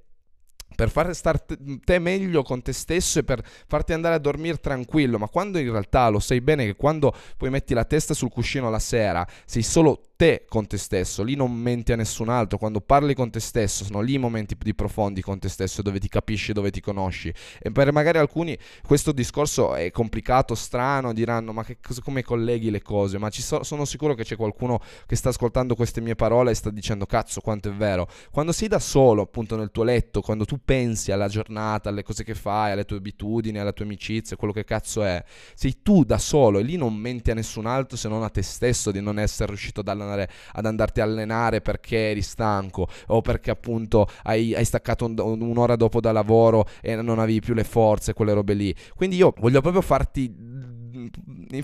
per 0.81 0.89
far 0.89 1.15
stare 1.15 1.45
te 1.85 1.99
meglio 1.99 2.43
con 2.43 2.63
te 2.63 2.73
stesso 2.73 3.19
e 3.19 3.23
per 3.23 3.45
farti 3.67 3.93
andare 3.93 4.15
a 4.15 4.19
dormire 4.19 4.57
tranquillo, 4.57 5.19
ma 5.19 5.29
quando 5.29 5.59
in 5.59 5.71
realtà 5.71 6.09
lo 6.09 6.21
sai 6.21 6.41
bene 6.41 6.65
che 6.65 6.75
quando 6.75 7.15
poi 7.37 7.51
metti 7.51 7.75
la 7.75 7.85
testa 7.85 8.15
sul 8.15 8.31
cuscino 8.31 8.71
la 8.71 8.79
sera, 8.79 9.27
sei 9.45 9.63
solo 9.63 10.10
te 10.21 10.45
con 10.47 10.67
te 10.67 10.77
stesso, 10.77 11.23
lì 11.23 11.35
non 11.35 11.51
menti 11.51 11.93
a 11.93 11.97
nessun 11.97 12.29
altro, 12.29 12.59
quando 12.59 12.83
parli 12.83 13.15
con 13.15 13.31
te 13.31 13.41
stesso 13.41 13.85
sono 13.85 14.03
lì 14.03 14.15
i 14.15 14.19
momenti 14.19 14.55
più 14.55 14.75
profondi 14.75 15.23
con 15.23 15.39
te 15.39 15.49
stesso 15.49 15.81
dove 15.81 15.99
ti 15.99 16.09
capisci, 16.09 16.53
dove 16.53 16.71
ti 16.71 16.83
conosci. 16.83 17.33
E 17.59 17.73
per 17.73 17.91
magari 17.91 18.19
alcuni 18.19 18.55
questo 18.87 19.13
discorso 19.13 19.75
è 19.75 19.91
complicato, 19.91 20.55
strano, 20.55 21.15
diranno 21.15 21.55
ma 21.55 21.65
che, 21.65 21.79
come 22.05 22.23
colleghi 22.23 22.71
le 22.71 22.83
cose, 22.83 23.17
ma 23.17 23.31
so, 23.31 23.63
sono 23.63 23.87
sicuro 23.87 24.13
che 24.13 24.25
c'è 24.25 24.37
qualcuno 24.37 24.79
che 25.07 25.17
sta 25.17 25.31
ascoltando 25.31 25.75
queste 25.75 26.03
mie 26.03 26.17
parole 26.17 26.51
e 26.51 26.55
sta 26.55 26.69
dicendo 26.69 27.07
cazzo 27.07 27.41
quanto 27.41 27.71
è 27.71 27.73
vero, 27.73 28.07
quando 28.31 28.53
sei 28.53 28.69
da 28.69 28.79
solo 28.79 29.23
appunto 29.23 29.57
nel 29.57 29.71
tuo 29.71 29.85
letto, 29.85 30.21
quando 30.21 30.45
tu 30.45 30.59
pensi 30.63 31.13
alla 31.13 31.29
giornata, 31.29 31.89
alle 31.89 32.03
cose 32.03 32.25
che 32.25 32.35
fai, 32.35 32.73
alle 32.73 32.85
tue 32.85 32.99
abitudini, 32.99 33.59
alle 33.59 33.73
tue 33.73 33.87
amicizie, 33.87 34.37
quello 34.37 34.53
che 34.53 34.65
cazzo 34.65 35.03
è, 35.03 35.25
sei 35.55 35.81
tu 35.81 36.05
da 36.05 36.19
solo 36.19 36.59
e 36.59 36.63
lì 36.63 36.77
non 36.77 36.95
menti 36.95 37.31
a 37.31 37.35
nessun 37.35 37.65
altro 37.65 37.97
se 37.97 38.07
non 38.11 38.23
a 38.23 38.29
te 38.29 38.43
stesso 38.43 38.91
di 38.91 39.01
non 39.01 39.19
essere 39.19 39.49
riuscito 39.49 39.81
ad 39.81 39.89
allenare 39.89 40.09
tornare 40.11 40.29
ad 40.53 40.67
andarti 40.67 41.01
a 41.01 41.05
allenare 41.05 41.61
perché 41.61 42.11
eri 42.11 42.23
stanco 42.23 42.89
o 43.09 43.21
perché 43.21 43.51
appunto 43.51 44.09
hai, 44.25 44.55
hai 44.55 44.65
staccato 44.65 45.05
un, 45.05 45.41
un'ora 45.43 45.77
dopo 45.77 46.01
da 46.01 46.13
lavoro 46.13 46.67
e 46.81 46.97
non 46.97 47.19
avevi 47.19 47.41
più 47.41 47.55
le 47.55 47.65
forze, 47.65 48.13
quelle 48.13 48.33
robe 48.33 48.55
lì. 48.55 48.75
Quindi 48.95 49.17
io 49.17 49.33
voglio 49.39 49.61
proprio 49.61 49.83
farti 49.83 50.33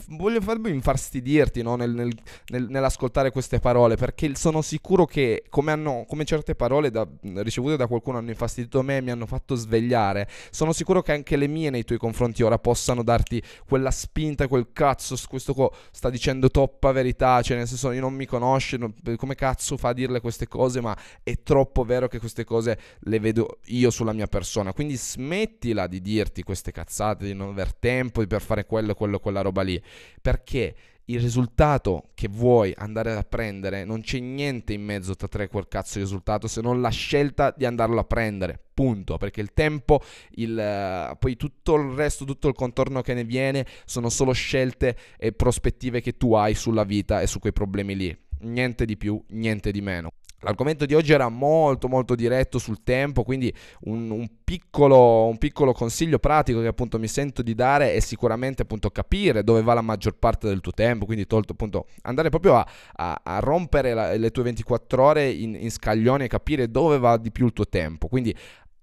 voglio 0.08 0.40
farmi 0.40 0.70
infastidirti 0.70 1.62
no? 1.62 1.76
nel, 1.76 1.90
nel, 1.90 2.12
nel, 2.48 2.66
nell'ascoltare 2.68 3.30
queste 3.30 3.58
parole 3.58 3.96
perché 3.96 4.34
sono 4.34 4.62
sicuro 4.62 5.04
che 5.04 5.44
come, 5.48 5.72
hanno, 5.72 6.04
come 6.06 6.24
certe 6.24 6.54
parole 6.54 6.90
da, 6.90 7.06
ricevute 7.20 7.76
da 7.76 7.86
qualcuno 7.86 8.18
hanno 8.18 8.30
infastidito 8.30 8.82
me 8.82 8.98
e 8.98 9.00
mi 9.00 9.10
hanno 9.10 9.26
fatto 9.26 9.54
svegliare 9.54 10.28
sono 10.50 10.72
sicuro 10.72 11.02
che 11.02 11.12
anche 11.12 11.36
le 11.36 11.46
mie 11.46 11.70
nei 11.70 11.84
tuoi 11.84 11.98
confronti 11.98 12.42
ora 12.42 12.58
possano 12.58 13.02
darti 13.02 13.42
quella 13.66 13.90
spinta 13.90 14.48
quel 14.48 14.68
cazzo 14.72 15.16
questo 15.28 15.54
co- 15.54 15.72
sta 15.90 16.10
dicendo 16.10 16.50
troppa 16.50 16.92
verità 16.92 17.42
cioè 17.42 17.56
nel 17.56 17.66
senso 17.66 17.92
io 17.92 18.00
non 18.00 18.14
mi 18.14 18.26
conosce 18.26 18.76
non, 18.76 18.94
come 19.16 19.34
cazzo 19.34 19.76
fa 19.76 19.88
a 19.88 19.92
dirle 19.92 20.20
queste 20.20 20.46
cose 20.46 20.80
ma 20.80 20.96
è 21.22 21.42
troppo 21.42 21.84
vero 21.84 22.08
che 22.08 22.18
queste 22.18 22.44
cose 22.44 22.78
le 23.00 23.18
vedo 23.18 23.58
io 23.66 23.90
sulla 23.90 24.12
mia 24.12 24.26
persona 24.26 24.72
quindi 24.72 24.96
smettila 24.96 25.86
di 25.86 26.00
dirti 26.00 26.42
queste 26.42 26.72
cazzate 26.72 27.24
di 27.24 27.34
non 27.34 27.48
aver 27.48 27.74
tempo 27.74 28.24
per 28.26 28.42
fare 28.42 28.66
quello 28.66 28.94
quello 28.94 29.18
quella 29.26 29.40
roba 29.40 29.62
lì. 29.62 29.82
Perché 30.22 30.76
il 31.06 31.20
risultato 31.20 32.10
che 32.14 32.28
vuoi 32.28 32.72
andare 32.76 33.12
a 33.12 33.22
prendere 33.22 33.84
non 33.84 34.02
c'è 34.02 34.20
niente 34.20 34.72
in 34.72 34.82
mezzo 34.82 35.14
tra 35.14 35.26
tre 35.26 35.48
quel 35.48 35.66
cazzo 35.68 35.98
di 35.98 36.04
risultato 36.04 36.48
se 36.48 36.60
non 36.60 36.80
la 36.80 36.90
scelta 36.90 37.52
di 37.56 37.64
andarlo 37.64 37.98
a 37.98 38.04
prendere. 38.04 38.60
Punto. 38.72 39.16
Perché 39.16 39.40
il 39.40 39.52
tempo 39.52 40.00
il, 40.32 41.10
uh, 41.12 41.16
poi 41.18 41.36
tutto 41.36 41.74
il 41.74 41.94
resto 41.94 42.24
tutto 42.24 42.46
il 42.46 42.54
contorno 42.54 43.00
che 43.02 43.14
ne 43.14 43.24
viene 43.24 43.66
sono 43.84 44.08
solo 44.08 44.32
scelte 44.32 44.96
e 45.18 45.32
prospettive 45.32 46.00
che 46.00 46.16
tu 46.16 46.34
hai 46.34 46.54
sulla 46.54 46.84
vita 46.84 47.20
e 47.20 47.26
su 47.26 47.40
quei 47.40 47.52
problemi 47.52 47.96
lì. 47.96 48.16
Niente 48.38 48.84
di 48.84 48.96
più 48.96 49.20
niente 49.28 49.72
di 49.72 49.80
meno 49.80 50.10
L'argomento 50.40 50.84
di 50.84 50.94
oggi 50.94 51.12
era 51.12 51.28
molto 51.28 51.88
molto 51.88 52.14
diretto 52.14 52.58
sul 52.58 52.82
tempo, 52.84 53.22
quindi 53.22 53.52
un, 53.82 54.10
un, 54.10 54.28
piccolo, 54.44 55.26
un, 55.26 55.38
piccolo, 55.38 55.72
consiglio 55.72 56.18
pratico 56.18 56.60
che 56.60 56.66
appunto 56.66 56.98
mi 56.98 57.08
sento 57.08 57.42
di 57.42 57.54
dare 57.54 57.94
è 57.94 58.00
sicuramente 58.00 58.62
appunto 58.62 58.90
capire 58.90 59.42
dove 59.42 59.62
va 59.62 59.74
la 59.74 59.80
maggior 59.80 60.16
parte 60.18 60.46
del 60.46 60.60
tuo 60.60 60.72
tempo, 60.72 61.06
quindi 61.06 61.26
tolto 61.26 61.52
appunto 61.52 61.86
andare 62.02 62.28
proprio 62.28 62.56
a, 62.56 62.66
a, 62.96 63.20
a 63.22 63.38
rompere 63.38 63.94
la, 63.94 64.14
le 64.14 64.30
tue 64.30 64.42
24 64.42 65.02
ore 65.02 65.30
in, 65.30 65.54
in 65.54 65.70
scaglioni 65.70 66.24
e 66.24 66.28
capire 66.28 66.70
dove 66.70 66.98
va 66.98 67.16
di 67.16 67.32
più 67.32 67.46
il 67.46 67.52
tuo 67.52 67.66
tempo, 67.66 68.08
quindi 68.08 68.34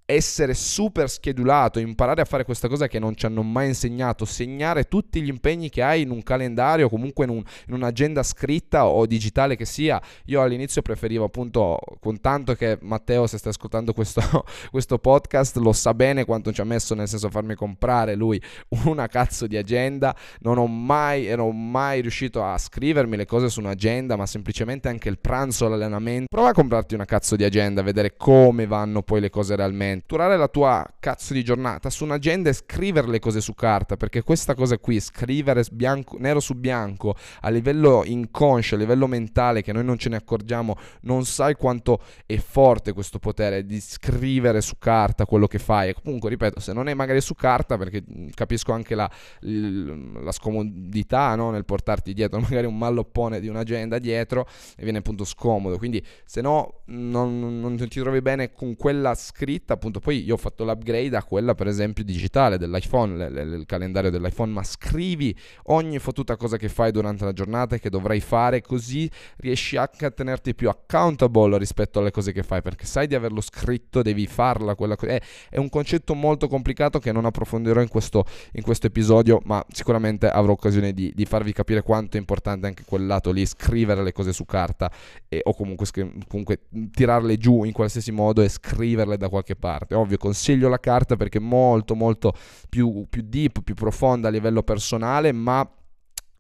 essere 0.06 0.54
super 0.54 1.10
schedulato, 1.10 1.80
imparare 1.80 2.22
a 2.22 2.26
fare 2.26 2.44
questa 2.44 2.68
cosa 2.68 2.88
che 2.88 3.00
non 3.00 3.16
ci 3.16 3.26
hanno 3.26 3.42
mai 3.42 3.68
insegnato, 3.68 4.26
segnare 4.26 4.84
tutti 4.84 5.22
gli 5.22 5.30
impegni 5.30 5.70
che 5.70 5.82
hai 5.82 6.02
in 6.02 6.10
un 6.10 6.22
calendario, 6.24 6.90
comunque 6.90 7.24
in, 7.26 7.32
un, 7.32 7.44
in, 7.68 7.74
un'agenda 7.74 8.22
scritta 8.22 8.86
o 8.88 9.06
digitale 9.06 9.56
che 9.56 9.66
sia. 9.66 10.02
Io 10.26 10.42
all'inizio 10.42 10.82
preferivo 10.82 11.26
appunto, 11.26 11.80
con 12.00 12.20
tanto 12.20 12.54
che 12.56 12.78
Matteo 12.82 13.28
se 13.28 13.38
sta 13.38 13.50
ascoltando 13.50 13.94
questo, 13.94 14.22
questo 14.72 14.98
podcast 14.98 15.56
lo 15.58 15.72
sa 15.72 15.94
bene 15.94 16.26
quanto 16.26 16.52
ci 16.52 16.62
ha 16.62 16.66
messo 16.66 16.96
nel 16.96 17.08
senso 17.08 17.30
farmi 17.30 17.56
comprare 17.56 18.16
lui 18.16 18.42
una 18.86 19.08
cazzo 19.08 19.48
di 19.48 19.56
agenda, 19.56 20.16
non 20.40 20.58
ho 20.58 20.68
mai, 20.68 21.26
ero 21.26 21.50
mai 21.52 22.02
riuscito 22.02 22.44
a 22.44 22.58
scrivermi 22.58 23.16
le 23.16 23.26
cose 23.26 23.50
su 23.50 23.62
un'agenda, 23.62 24.18
ma 24.18 24.26
semplicemente 24.26 24.90
anche 24.90 25.08
il 25.08 25.20
pranzo, 25.20 25.70
l'allenamento. 25.70 26.26
Prova 26.30 26.50
a 26.50 26.54
comprarti 26.54 26.94
una 26.94 27.06
cazzo 27.06 27.38
di 27.38 27.46
agenda, 27.46 27.82
vedere 27.82 28.16
come 28.18 28.68
vanno 28.68 29.02
poi 29.02 29.22
le 29.22 29.30
cose 29.30 29.56
realmente 29.56 29.93
strutturare 30.00 30.38
la 30.38 30.48
tua 30.48 30.86
cazzo 31.00 31.34
di 31.34 31.44
giornata 31.44 31.90
su 31.90 32.04
un'agenda 32.04 32.50
e 32.50 32.54
scrivere 32.54 33.08
le 33.08 33.20
cose 33.20 33.42
su 33.42 33.54
carta, 33.54 33.98
perché 33.98 34.22
questa 34.22 34.56
cosa 34.56 34.78
qui, 34.78 35.00
scrivere 35.00 35.64
bianco, 35.72 36.18
nero 36.20 36.40
su 36.40 36.56
bianco 36.56 37.16
a 37.42 37.50
livello 37.50 38.04
inconscio, 38.06 38.76
a 38.76 38.78
livello 38.78 39.08
mentale, 39.08 39.62
che 39.62 39.74
noi 39.74 39.84
non 39.84 39.98
ce 39.98 40.10
ne 40.10 40.18
accorgiamo, 40.18 40.76
non 41.02 41.26
sai 41.26 41.56
quanto 41.56 42.02
è 42.26 42.38
forte 42.38 42.94
questo 42.94 43.20
potere 43.20 43.66
di 43.66 43.80
scrivere 43.80 44.62
su 44.62 44.78
carta 44.78 45.26
quello 45.26 45.48
che 45.48 45.60
fai. 45.60 45.90
E 45.90 45.94
comunque, 45.94 46.30
ripeto, 46.30 46.60
se 46.60 46.74
non 46.74 46.88
è 46.88 46.94
magari 46.94 47.22
su 47.22 47.34
carta, 47.34 47.78
perché 47.78 48.04
capisco 48.34 48.72
anche 48.72 48.96
la, 48.96 49.10
la 49.40 50.32
scomodità 50.32 51.36
no? 51.36 51.52
nel 51.52 51.66
portarti 51.66 52.14
dietro 52.14 52.40
magari 52.42 52.66
un 52.66 52.78
malloppone 52.78 53.40
di 53.40 53.48
un'agenda 53.48 54.00
dietro 54.00 54.48
e 54.76 54.84
viene 54.84 55.00
appunto 55.00 55.24
scomodo. 55.24 55.78
Quindi, 55.78 56.04
se 56.26 56.42
no, 56.42 56.82
non, 56.86 57.60
non 57.60 57.78
ti 57.78 58.00
trovi 58.00 58.22
bene 58.22 58.52
con 58.52 58.76
quella 58.76 59.16
scritta, 59.16 59.78
appunto 59.84 60.00
poi 60.00 60.24
io 60.24 60.36
ho 60.36 60.38
fatto 60.38 60.64
l'upgrade 60.64 61.18
a 61.18 61.24
quella 61.24 61.54
per 61.56 61.68
esempio 61.68 62.06
digitale 62.06 62.58
dell'iPhone, 62.58 63.26
il 63.26 63.64
calendario 63.66 64.10
dell'iPhone, 64.10 64.52
ma 64.54 64.64
scrivi 64.64 65.36
ogni 65.64 66.00
fottuta 66.00 66.38
cosa 66.38 66.56
che 66.56 66.70
fai 66.70 66.92
durante 66.92 67.26
la 67.26 67.34
giornata 67.34 67.76
e 67.76 67.80
che 67.80 67.90
dovrai 67.90 68.22
fare 68.22 68.62
così 68.62 69.10
riesci 69.38 69.76
anche 69.76 70.06
a 70.06 70.12
tenerti 70.12 70.56
più 70.56 70.70
accountable 70.70 71.58
rispetto 71.58 72.00
alle 72.00 72.12
cose 72.12 72.32
che 72.32 72.44
fai 72.44 72.62
perché 72.62 72.86
sai 72.86 73.08
di 73.08 73.16
averlo 73.16 73.42
scritto, 73.42 74.02
devi 74.02 74.26
farla 74.26 74.76
quella 74.76 74.96
cosa. 74.96 75.12
È, 75.12 75.22
è, 75.50 75.58
un 75.58 75.68
concetto 75.68 76.14
molto 76.14 76.48
complicato 76.48 77.00
che 77.00 77.12
non 77.12 77.26
approfondirò 77.26 77.82
in 77.82 77.90
questo, 77.90 78.26
in 78.54 78.64
questo 78.64 78.88
episodio, 78.88 79.42
ma 79.44 79.64
sicuramente 79.70 80.30
avrò 80.30 80.54
occasione 80.54 80.94
di, 80.94 81.12
di, 81.14 81.26
farvi 81.26 81.52
capire 81.52 81.82
quanto 81.82 82.16
è 82.16 82.20
importante 82.20 82.68
anche 82.68 82.84
quel 82.86 83.06
lato 83.06 83.32
lì, 83.32 83.46
scrivere 83.46 84.02
le 84.02 84.14
cose 84.14 84.32
su 84.32 84.46
carta 84.46 84.90
e, 85.28 85.42
o 85.44 85.54
comunque, 85.54 85.88
comunque 86.28 86.62
tirarle 86.92 87.38
giù 87.38 87.64
in 87.64 87.74
qualsiasi 87.74 88.12
modo 88.12 88.42
e 88.42 88.48
scriverle 88.48 89.18
da 89.18 89.28
qualche 89.28 89.56
parte 89.56 89.73
parte. 89.74 89.96
Ovvio, 89.96 90.18
consiglio 90.18 90.70
la 90.70 90.80
carta 90.80 91.16
perché 91.16 91.40
è 91.40 91.42
molto 91.42 91.96
molto 91.96 92.34
più, 92.70 93.06
più 93.10 93.24
deep, 93.26 93.62
più 93.64 93.74
profonda 93.74 94.28
a 94.28 94.32
livello 94.32 94.64
personale, 94.64 95.32
ma 95.32 95.68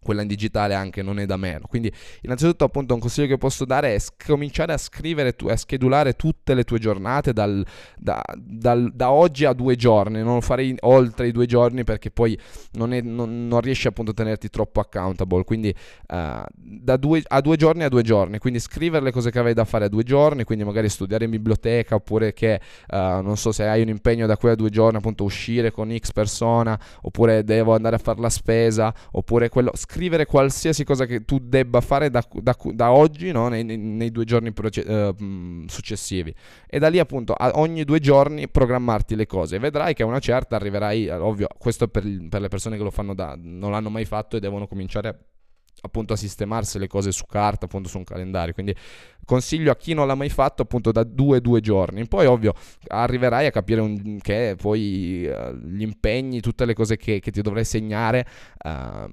quella 0.04 0.22
in 0.22 0.28
digitale 0.28 0.76
anche 0.76 1.02
non 1.02 1.20
è 1.20 1.26
da 1.26 1.38
meno. 1.38 1.66
Quindi, 1.68 1.92
innanzitutto, 2.22 2.64
appunto, 2.64 2.94
un 2.94 3.00
consiglio 3.00 3.28
che 3.28 3.38
posso 3.38 3.66
dare 3.66 3.96
è 3.96 4.00
cominciare 4.26 4.74
a 4.74 4.78
scrivere, 4.78 5.36
a 5.48 5.56
schedulare 5.56 6.14
tutte 6.14 6.54
le 6.54 6.64
tue 6.64 6.78
giornate 6.78 7.34
dal, 7.34 7.66
da, 7.98 8.22
dal, 8.36 8.92
da, 8.94 9.12
oggi 9.12 9.46
a 9.46 9.54
due 9.54 9.76
giorni. 9.76 10.22
Non 10.22 10.42
farei 10.42 10.76
oltre 10.82 11.28
i 11.28 11.32
due 11.32 11.48
giorni 11.48 11.84
perché 11.84 12.12
poi 12.12 12.38
non, 12.74 12.94
è, 12.94 13.02
non, 13.02 13.48
non 13.48 13.62
riesci 13.62 13.88
appunto 13.88 14.12
a 14.12 14.14
tenerti 14.14 14.50
troppo 14.50 14.80
accountable. 14.80 15.44
Quindi, 15.44 15.74
uh, 16.10 16.44
da 16.56 16.98
due, 16.98 17.24
a 17.26 17.42
due 17.42 17.56
giorni 17.56 17.84
a 17.84 17.90
due 17.90 18.04
giorni. 18.04 18.38
Quindi, 18.38 18.60
scrivere 18.60 19.04
le 19.04 19.12
cose 19.12 19.32
che 19.32 19.40
avevi 19.40 19.56
da 19.56 19.66
fare 19.66 19.86
a 19.86 19.90
due 19.90 20.04
giorni. 20.04 20.44
Quindi, 20.44 20.64
magari 20.64 20.90
studiare 20.90 21.26
in 21.26 21.32
biblioteca 21.32 21.96
oppure 21.96 22.34
che 22.34 22.60
uh, 22.90 22.96
non 23.22 23.38
so 23.38 23.52
se 23.52 23.66
hai 23.66 23.82
un 23.82 23.88
impegno 23.88 24.28
da 24.28 24.38
qui 24.38 24.50
a 24.50 24.56
due 24.56 24.70
giorni, 24.70 24.98
appunto, 24.98 25.24
uscire 25.24 25.72
con 25.72 25.96
X 25.98 26.12
persona 26.12 26.80
oppure 27.02 27.44
devo 27.44 27.74
andare 27.74 27.96
a 27.96 28.00
fare 28.00 28.20
la 28.20 28.30
spesa 28.30 28.94
oppure 29.12 29.50
quello 29.50 29.72
scrivere 29.74 29.93
qualsiasi 30.26 30.84
cosa 30.84 31.06
che 31.06 31.26
tu 31.26 31.40
debba 31.40 31.82
fare 31.82 32.10
da, 32.10 32.26
da, 32.32 32.56
da 32.74 32.92
oggi 32.92 33.32
no? 33.32 33.48
nei, 33.48 33.64
nei, 33.64 33.78
nei, 33.78 34.12
due 34.12 34.26
giorni 34.26 34.52
proce- 34.52 34.82
uh, 34.82 35.66
successivi 35.68 36.34
e 36.68 36.80
da 36.80 36.90
lì 36.90 37.00
appunto 37.00 37.34
a 37.34 37.52
ogni 37.56 37.84
due 37.84 38.00
giorni 38.00 38.50
programmarti 38.50 39.16
le 39.16 39.26
cose 39.26 39.60
vedrai 39.60 39.94
che 39.94 40.04
a 40.04 40.06
una 40.06 40.20
certa 40.20 40.56
arriverai, 40.56 41.10
ovvio, 41.10 41.48
questo 41.58 41.88
per, 41.88 42.04
per 42.30 42.42
le 42.42 42.48
persone 42.48 42.78
che 42.78 42.84
lo 42.84 42.92
fanno 42.92 43.14
da, 43.14 43.36
non 43.38 43.72
l'hanno 43.72 43.90
mai 43.90 44.06
fatto 44.06 44.38
e 44.38 44.40
devono 44.40 44.68
cominciare 44.68 45.26
appunto 45.82 46.14
a 46.14 46.16
sistemarsi 46.16 46.80
le 46.80 46.88
cose 46.88 47.12
su 47.12 47.26
carta, 47.26 47.66
appunto 47.66 47.90
su 47.90 47.98
un 47.98 48.04
calendario. 48.04 48.54
Quindi 48.54 48.76
consiglio 49.26 49.72
a 49.72 49.76
chi 49.76 49.94
non 49.94 50.08
l'ha 50.08 50.16
mai 50.16 50.30
fatto 50.30 50.62
appunto 50.62 50.92
da 50.92 51.04
due 51.04 51.42
due 51.42 51.62
giorni. 51.62 52.08
Poi 52.08 52.26
ovvio 52.26 52.54
arriverai 52.88 53.46
a 53.46 53.52
capire 53.52 53.82
un, 53.82 54.18
che 54.22 54.56
poi 54.60 55.26
uh, 55.26 55.56
gli 55.56 55.82
impegni, 55.82 56.42
tutte 56.42 56.66
le 56.66 56.74
cose 56.74 56.98
che, 56.98 57.20
che 57.20 57.32
ti 57.32 57.42
dovrai 57.42 57.66
segnare 57.66 58.26
uh, 58.64 59.10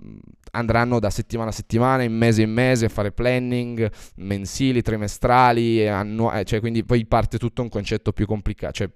andranno 0.52 0.98
da 0.98 1.10
settimana 1.10 1.50
a 1.50 1.52
settimana, 1.52 2.02
in 2.02 2.12
mese 2.12 2.42
in 2.42 2.52
mese, 2.52 2.86
a 2.86 2.88
fare 2.88 3.12
planning 3.12 3.90
mensili, 4.16 4.82
trimestrali, 4.82 5.86
annuali, 5.86 6.44
cioè 6.44 6.60
quindi 6.60 6.84
poi 6.84 7.06
parte 7.06 7.38
tutto 7.38 7.62
un 7.62 7.68
concetto 7.68 8.12
più 8.12 8.26
complicato, 8.26 8.72
cioè 8.72 8.90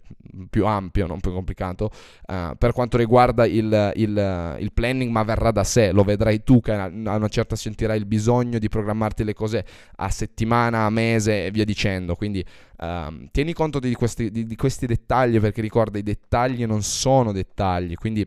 più 0.50 0.66
ampio, 0.66 1.06
non 1.06 1.20
più 1.20 1.32
complicato, 1.32 1.90
uh, 2.26 2.56
per 2.58 2.72
quanto 2.72 2.96
riguarda 2.96 3.46
il, 3.46 3.92
il, 3.94 4.56
il, 4.58 4.72
planning, 4.72 5.10
ma 5.10 5.22
verrà 5.22 5.52
da 5.52 5.64
sé, 5.64 5.92
lo 5.92 6.02
vedrai 6.02 6.42
tu 6.42 6.60
che 6.60 6.72
a 6.72 6.86
una 6.86 7.28
certa 7.28 7.54
sentirai 7.54 7.98
il 7.98 8.06
bisogno 8.06 8.58
di 8.58 8.68
programmarti 8.68 9.22
le 9.22 9.34
cose 9.34 9.64
a 9.96 10.10
settimana, 10.10 10.84
a 10.84 10.90
mese 10.90 11.03
e 11.12 11.50
via 11.50 11.64
dicendo, 11.64 12.14
quindi 12.14 12.44
uh, 12.78 13.28
tieni 13.30 13.52
conto 13.52 13.78
di 13.78 13.94
questi, 13.94 14.30
di, 14.30 14.46
di 14.46 14.56
questi 14.56 14.86
dettagli 14.86 15.40
perché 15.40 15.60
ricorda 15.60 15.98
i 15.98 16.02
dettagli 16.02 16.64
non 16.66 16.82
sono 16.82 17.32
dettagli, 17.32 17.94
quindi 17.94 18.26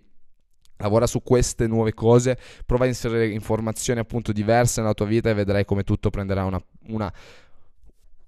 Lavora 0.79 1.07
su 1.07 1.23
queste 1.23 1.65
nuove 1.65 1.93
cose, 1.93 2.37
prova 2.65 2.85
a 2.85 2.87
inserire 2.87 3.27
informazioni 3.29 3.99
appunto 3.99 4.31
diverse 4.31 4.79
nella 4.79 4.93
tua 4.93 5.07
vita 5.07 5.29
e 5.29 5.33
vedrai 5.33 5.65
come 5.65 5.83
tutto 5.83 6.11
prenderà 6.11 6.45
una, 6.45 6.61
una, 6.89 7.11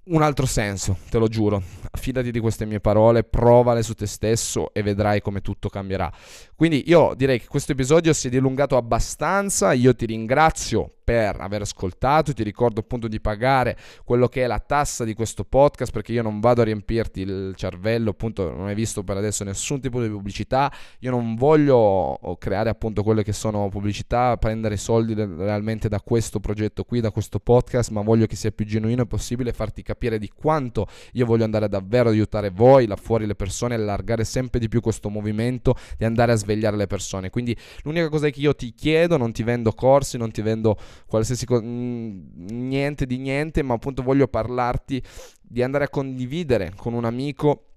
un 0.09 0.21
altro 0.21 0.45
senso, 0.45 0.97
te 1.09 1.17
lo 1.17 1.27
giuro. 1.27 1.61
Affidati 1.91 2.31
di 2.31 2.39
queste 2.39 2.65
mie 2.65 2.79
parole, 2.79 3.23
provale 3.23 3.83
su 3.83 3.93
te 3.93 4.05
stesso 4.05 4.73
e 4.73 4.81
vedrai 4.81 5.21
come 5.21 5.41
tutto 5.41 5.69
cambierà. 5.69 6.11
Quindi 6.55 6.83
io 6.87 7.13
direi 7.15 7.39
che 7.39 7.47
questo 7.47 7.71
episodio 7.73 8.13
si 8.13 8.27
è 8.27 8.29
dilungato 8.29 8.75
abbastanza, 8.77 9.73
io 9.73 9.95
ti 9.95 10.05
ringrazio 10.05 10.93
per 11.03 11.37
aver 11.39 11.61
ascoltato, 11.61 12.33
ti 12.33 12.43
ricordo 12.43 12.81
appunto 12.81 13.07
di 13.07 13.19
pagare 13.19 13.75
quello 14.03 14.27
che 14.27 14.43
è 14.43 14.47
la 14.47 14.59
tassa 14.59 15.03
di 15.03 15.15
questo 15.15 15.43
podcast 15.43 15.91
perché 15.91 16.11
io 16.11 16.21
non 16.21 16.39
vado 16.39 16.61
a 16.61 16.65
riempirti 16.65 17.21
il 17.21 17.53
cervello, 17.55 18.11
appunto 18.11 18.53
non 18.53 18.67
hai 18.67 18.75
visto 18.75 19.03
per 19.03 19.17
adesso 19.17 19.43
nessun 19.43 19.79
tipo 19.79 20.01
di 20.01 20.09
pubblicità, 20.09 20.71
io 20.99 21.09
non 21.09 21.35
voglio 21.35 22.19
creare 22.37 22.69
appunto 22.69 23.01
quelle 23.01 23.23
che 23.23 23.33
sono 23.33 23.69
pubblicità, 23.69 24.37
prendere 24.37 24.77
soldi 24.77 25.15
realmente 25.15 25.89
da 25.89 25.99
questo 25.99 26.39
progetto 26.39 26.83
qui, 26.83 26.99
da 26.99 27.09
questo 27.09 27.39
podcast, 27.39 27.89
ma 27.89 28.01
voglio 28.01 28.27
che 28.27 28.35
sia 28.35 28.51
più 28.51 28.65
genuino 28.65 29.05
possibile 29.05 29.51
farti 29.51 29.81
capire 29.81 29.98
di 29.99 30.31
quanto 30.33 30.87
io 31.13 31.25
voglio 31.25 31.43
andare 31.43 31.67
davvero 31.67 32.09
ad 32.09 32.15
aiutare 32.15 32.49
voi, 32.49 32.87
là 32.87 32.95
fuori 32.95 33.25
le 33.25 33.35
persone, 33.35 33.75
allargare 33.75 34.23
sempre 34.23 34.59
di 34.59 34.67
più 34.69 34.81
questo 34.81 35.09
movimento, 35.09 35.75
di 35.97 36.05
andare 36.05 36.31
a 36.31 36.35
svegliare 36.35 36.77
le 36.77 36.87
persone. 36.87 37.29
Quindi 37.29 37.55
l'unica 37.83 38.07
cosa 38.09 38.29
che 38.29 38.39
io 38.39 38.55
ti 38.55 38.73
chiedo, 38.73 39.17
non 39.17 39.31
ti 39.31 39.43
vendo 39.43 39.71
corsi, 39.73 40.17
non 40.17 40.31
ti 40.31 40.41
vendo 40.41 40.77
qualsiasi 41.05 41.45
cosa, 41.45 41.63
niente 41.65 43.05
di 43.05 43.17
niente, 43.17 43.61
ma 43.61 43.73
appunto 43.73 44.01
voglio 44.01 44.27
parlarti 44.27 45.03
di 45.41 45.61
andare 45.61 45.85
a 45.85 45.89
condividere 45.89 46.73
con 46.75 46.93
un 46.93 47.05
amico 47.05 47.68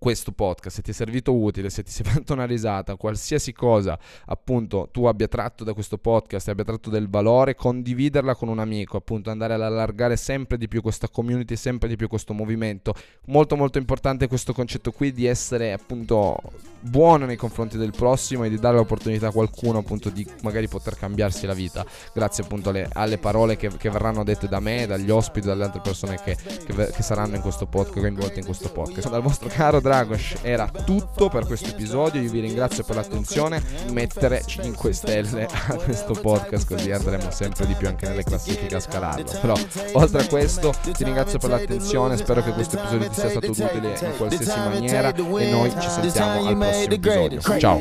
questo 0.00 0.32
podcast, 0.32 0.76
se 0.76 0.82
ti 0.82 0.92
è 0.92 0.94
servito 0.94 1.34
utile, 1.34 1.68
se 1.68 1.82
ti 1.82 1.90
sei 1.90 2.06
fatto 2.10 2.32
una 2.32 2.46
risata, 2.46 2.96
qualsiasi 2.96 3.52
cosa 3.52 3.98
appunto 4.24 4.88
tu 4.90 5.04
abbia 5.04 5.28
tratto 5.28 5.62
da 5.62 5.74
questo 5.74 5.98
podcast 5.98 6.48
abbia 6.48 6.64
tratto 6.64 6.88
del 6.88 7.06
valore, 7.10 7.54
condividerla 7.54 8.34
con 8.34 8.48
un 8.48 8.60
amico, 8.60 8.96
appunto 8.96 9.28
andare 9.30 9.52
ad 9.52 9.62
allargare 9.62 10.16
sempre 10.16 10.56
di 10.56 10.68
più 10.68 10.80
questa 10.80 11.08
community, 11.10 11.54
sempre 11.54 11.86
di 11.86 11.96
più 11.96 12.08
questo 12.08 12.32
movimento. 12.32 12.94
Molto 13.26 13.56
molto 13.56 13.76
importante 13.76 14.26
questo 14.26 14.54
concetto 14.54 14.90
qui 14.90 15.12
di 15.12 15.26
essere 15.26 15.72
appunto 15.72 16.38
buono 16.80 17.26
nei 17.26 17.36
confronti 17.36 17.76
del 17.76 17.92
prossimo 17.94 18.44
e 18.44 18.48
di 18.48 18.58
dare 18.58 18.76
l'opportunità 18.76 19.28
a 19.28 19.32
qualcuno 19.32 19.78
appunto 19.80 20.08
di 20.08 20.26
magari 20.42 20.66
poter 20.66 20.96
cambiarsi 20.96 21.44
la 21.44 21.52
vita 21.52 21.84
grazie 22.14 22.42
appunto 22.42 22.70
alle, 22.70 22.88
alle 22.94 23.18
parole 23.18 23.56
che, 23.56 23.68
che, 23.76 23.90
verranno 23.90 24.24
dette 24.24 24.48
da 24.48 24.60
me, 24.60 24.86
dagli 24.86 25.10
ospiti, 25.10 25.46
dalle 25.46 25.64
altre 25.64 25.82
persone 25.82 26.18
che, 26.24 26.34
che, 26.36 26.90
che 26.90 27.02
saranno 27.02 27.36
in 27.36 27.42
questo 27.42 27.66
podcast, 27.66 27.98
coinvolte 28.00 28.38
in 28.38 28.46
questo 28.46 28.70
podcast. 28.70 29.10
Dal 29.10 29.20
vostro 29.20 29.48
caro 29.48 29.80
Dragos 29.90 30.34
era 30.42 30.70
tutto 30.84 31.28
per 31.28 31.46
questo 31.46 31.70
episodio. 31.70 32.20
Io 32.20 32.30
vi 32.30 32.38
ringrazio 32.38 32.84
per 32.84 32.94
l'attenzione. 32.94 33.60
Mettere 33.90 34.44
5 34.46 34.92
stelle 34.92 35.48
a 35.50 35.74
questo 35.74 36.12
podcast, 36.12 36.64
così 36.68 36.92
andremo 36.92 37.28
sempre 37.32 37.66
di 37.66 37.74
più 37.74 37.88
anche 37.88 38.06
nelle 38.06 38.22
classifiche 38.22 38.76
a 38.76 38.78
scalarlo. 38.78 39.24
Però, 39.40 39.54
oltre 39.94 40.20
a 40.22 40.26
questo, 40.28 40.72
ti 40.92 41.02
ringrazio 41.02 41.40
per 41.40 41.50
l'attenzione. 41.50 42.16
Spero 42.16 42.40
che 42.40 42.52
questo 42.52 42.78
episodio 42.78 43.08
ti 43.08 43.14
sia 43.18 43.30
stato 43.30 43.50
utile 43.50 43.98
in 44.00 44.16
qualsiasi 44.16 44.58
maniera. 44.60 45.12
E 45.12 45.50
noi 45.50 45.74
ci 45.80 45.88
sentiamo 45.88 46.46
al 46.46 46.56
prossimo 46.56 46.94
episodio. 46.94 47.40
Ciao. 47.58 47.78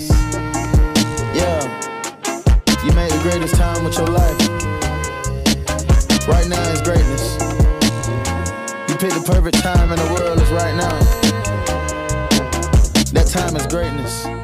You 2.86 2.94
made 2.96 3.12
the 3.12 3.20
greatest 3.22 3.54
time 3.54 3.84
with 3.84 3.96
your 3.96 4.10
life. 4.10 4.36
Right 6.28 6.48
now 6.48 6.72
is 6.72 6.82
greatness. 6.82 7.38
You 8.88 8.96
picked 8.96 9.14
the 9.14 9.32
perfect 9.32 9.62
time 9.62 9.92
in 9.92 9.98
the 10.00 10.12
world 10.12 10.42
is 10.42 10.50
right 10.50 10.74
now. 10.76 11.19
Time 13.30 13.56
is 13.56 13.68
greatness. 13.68 14.39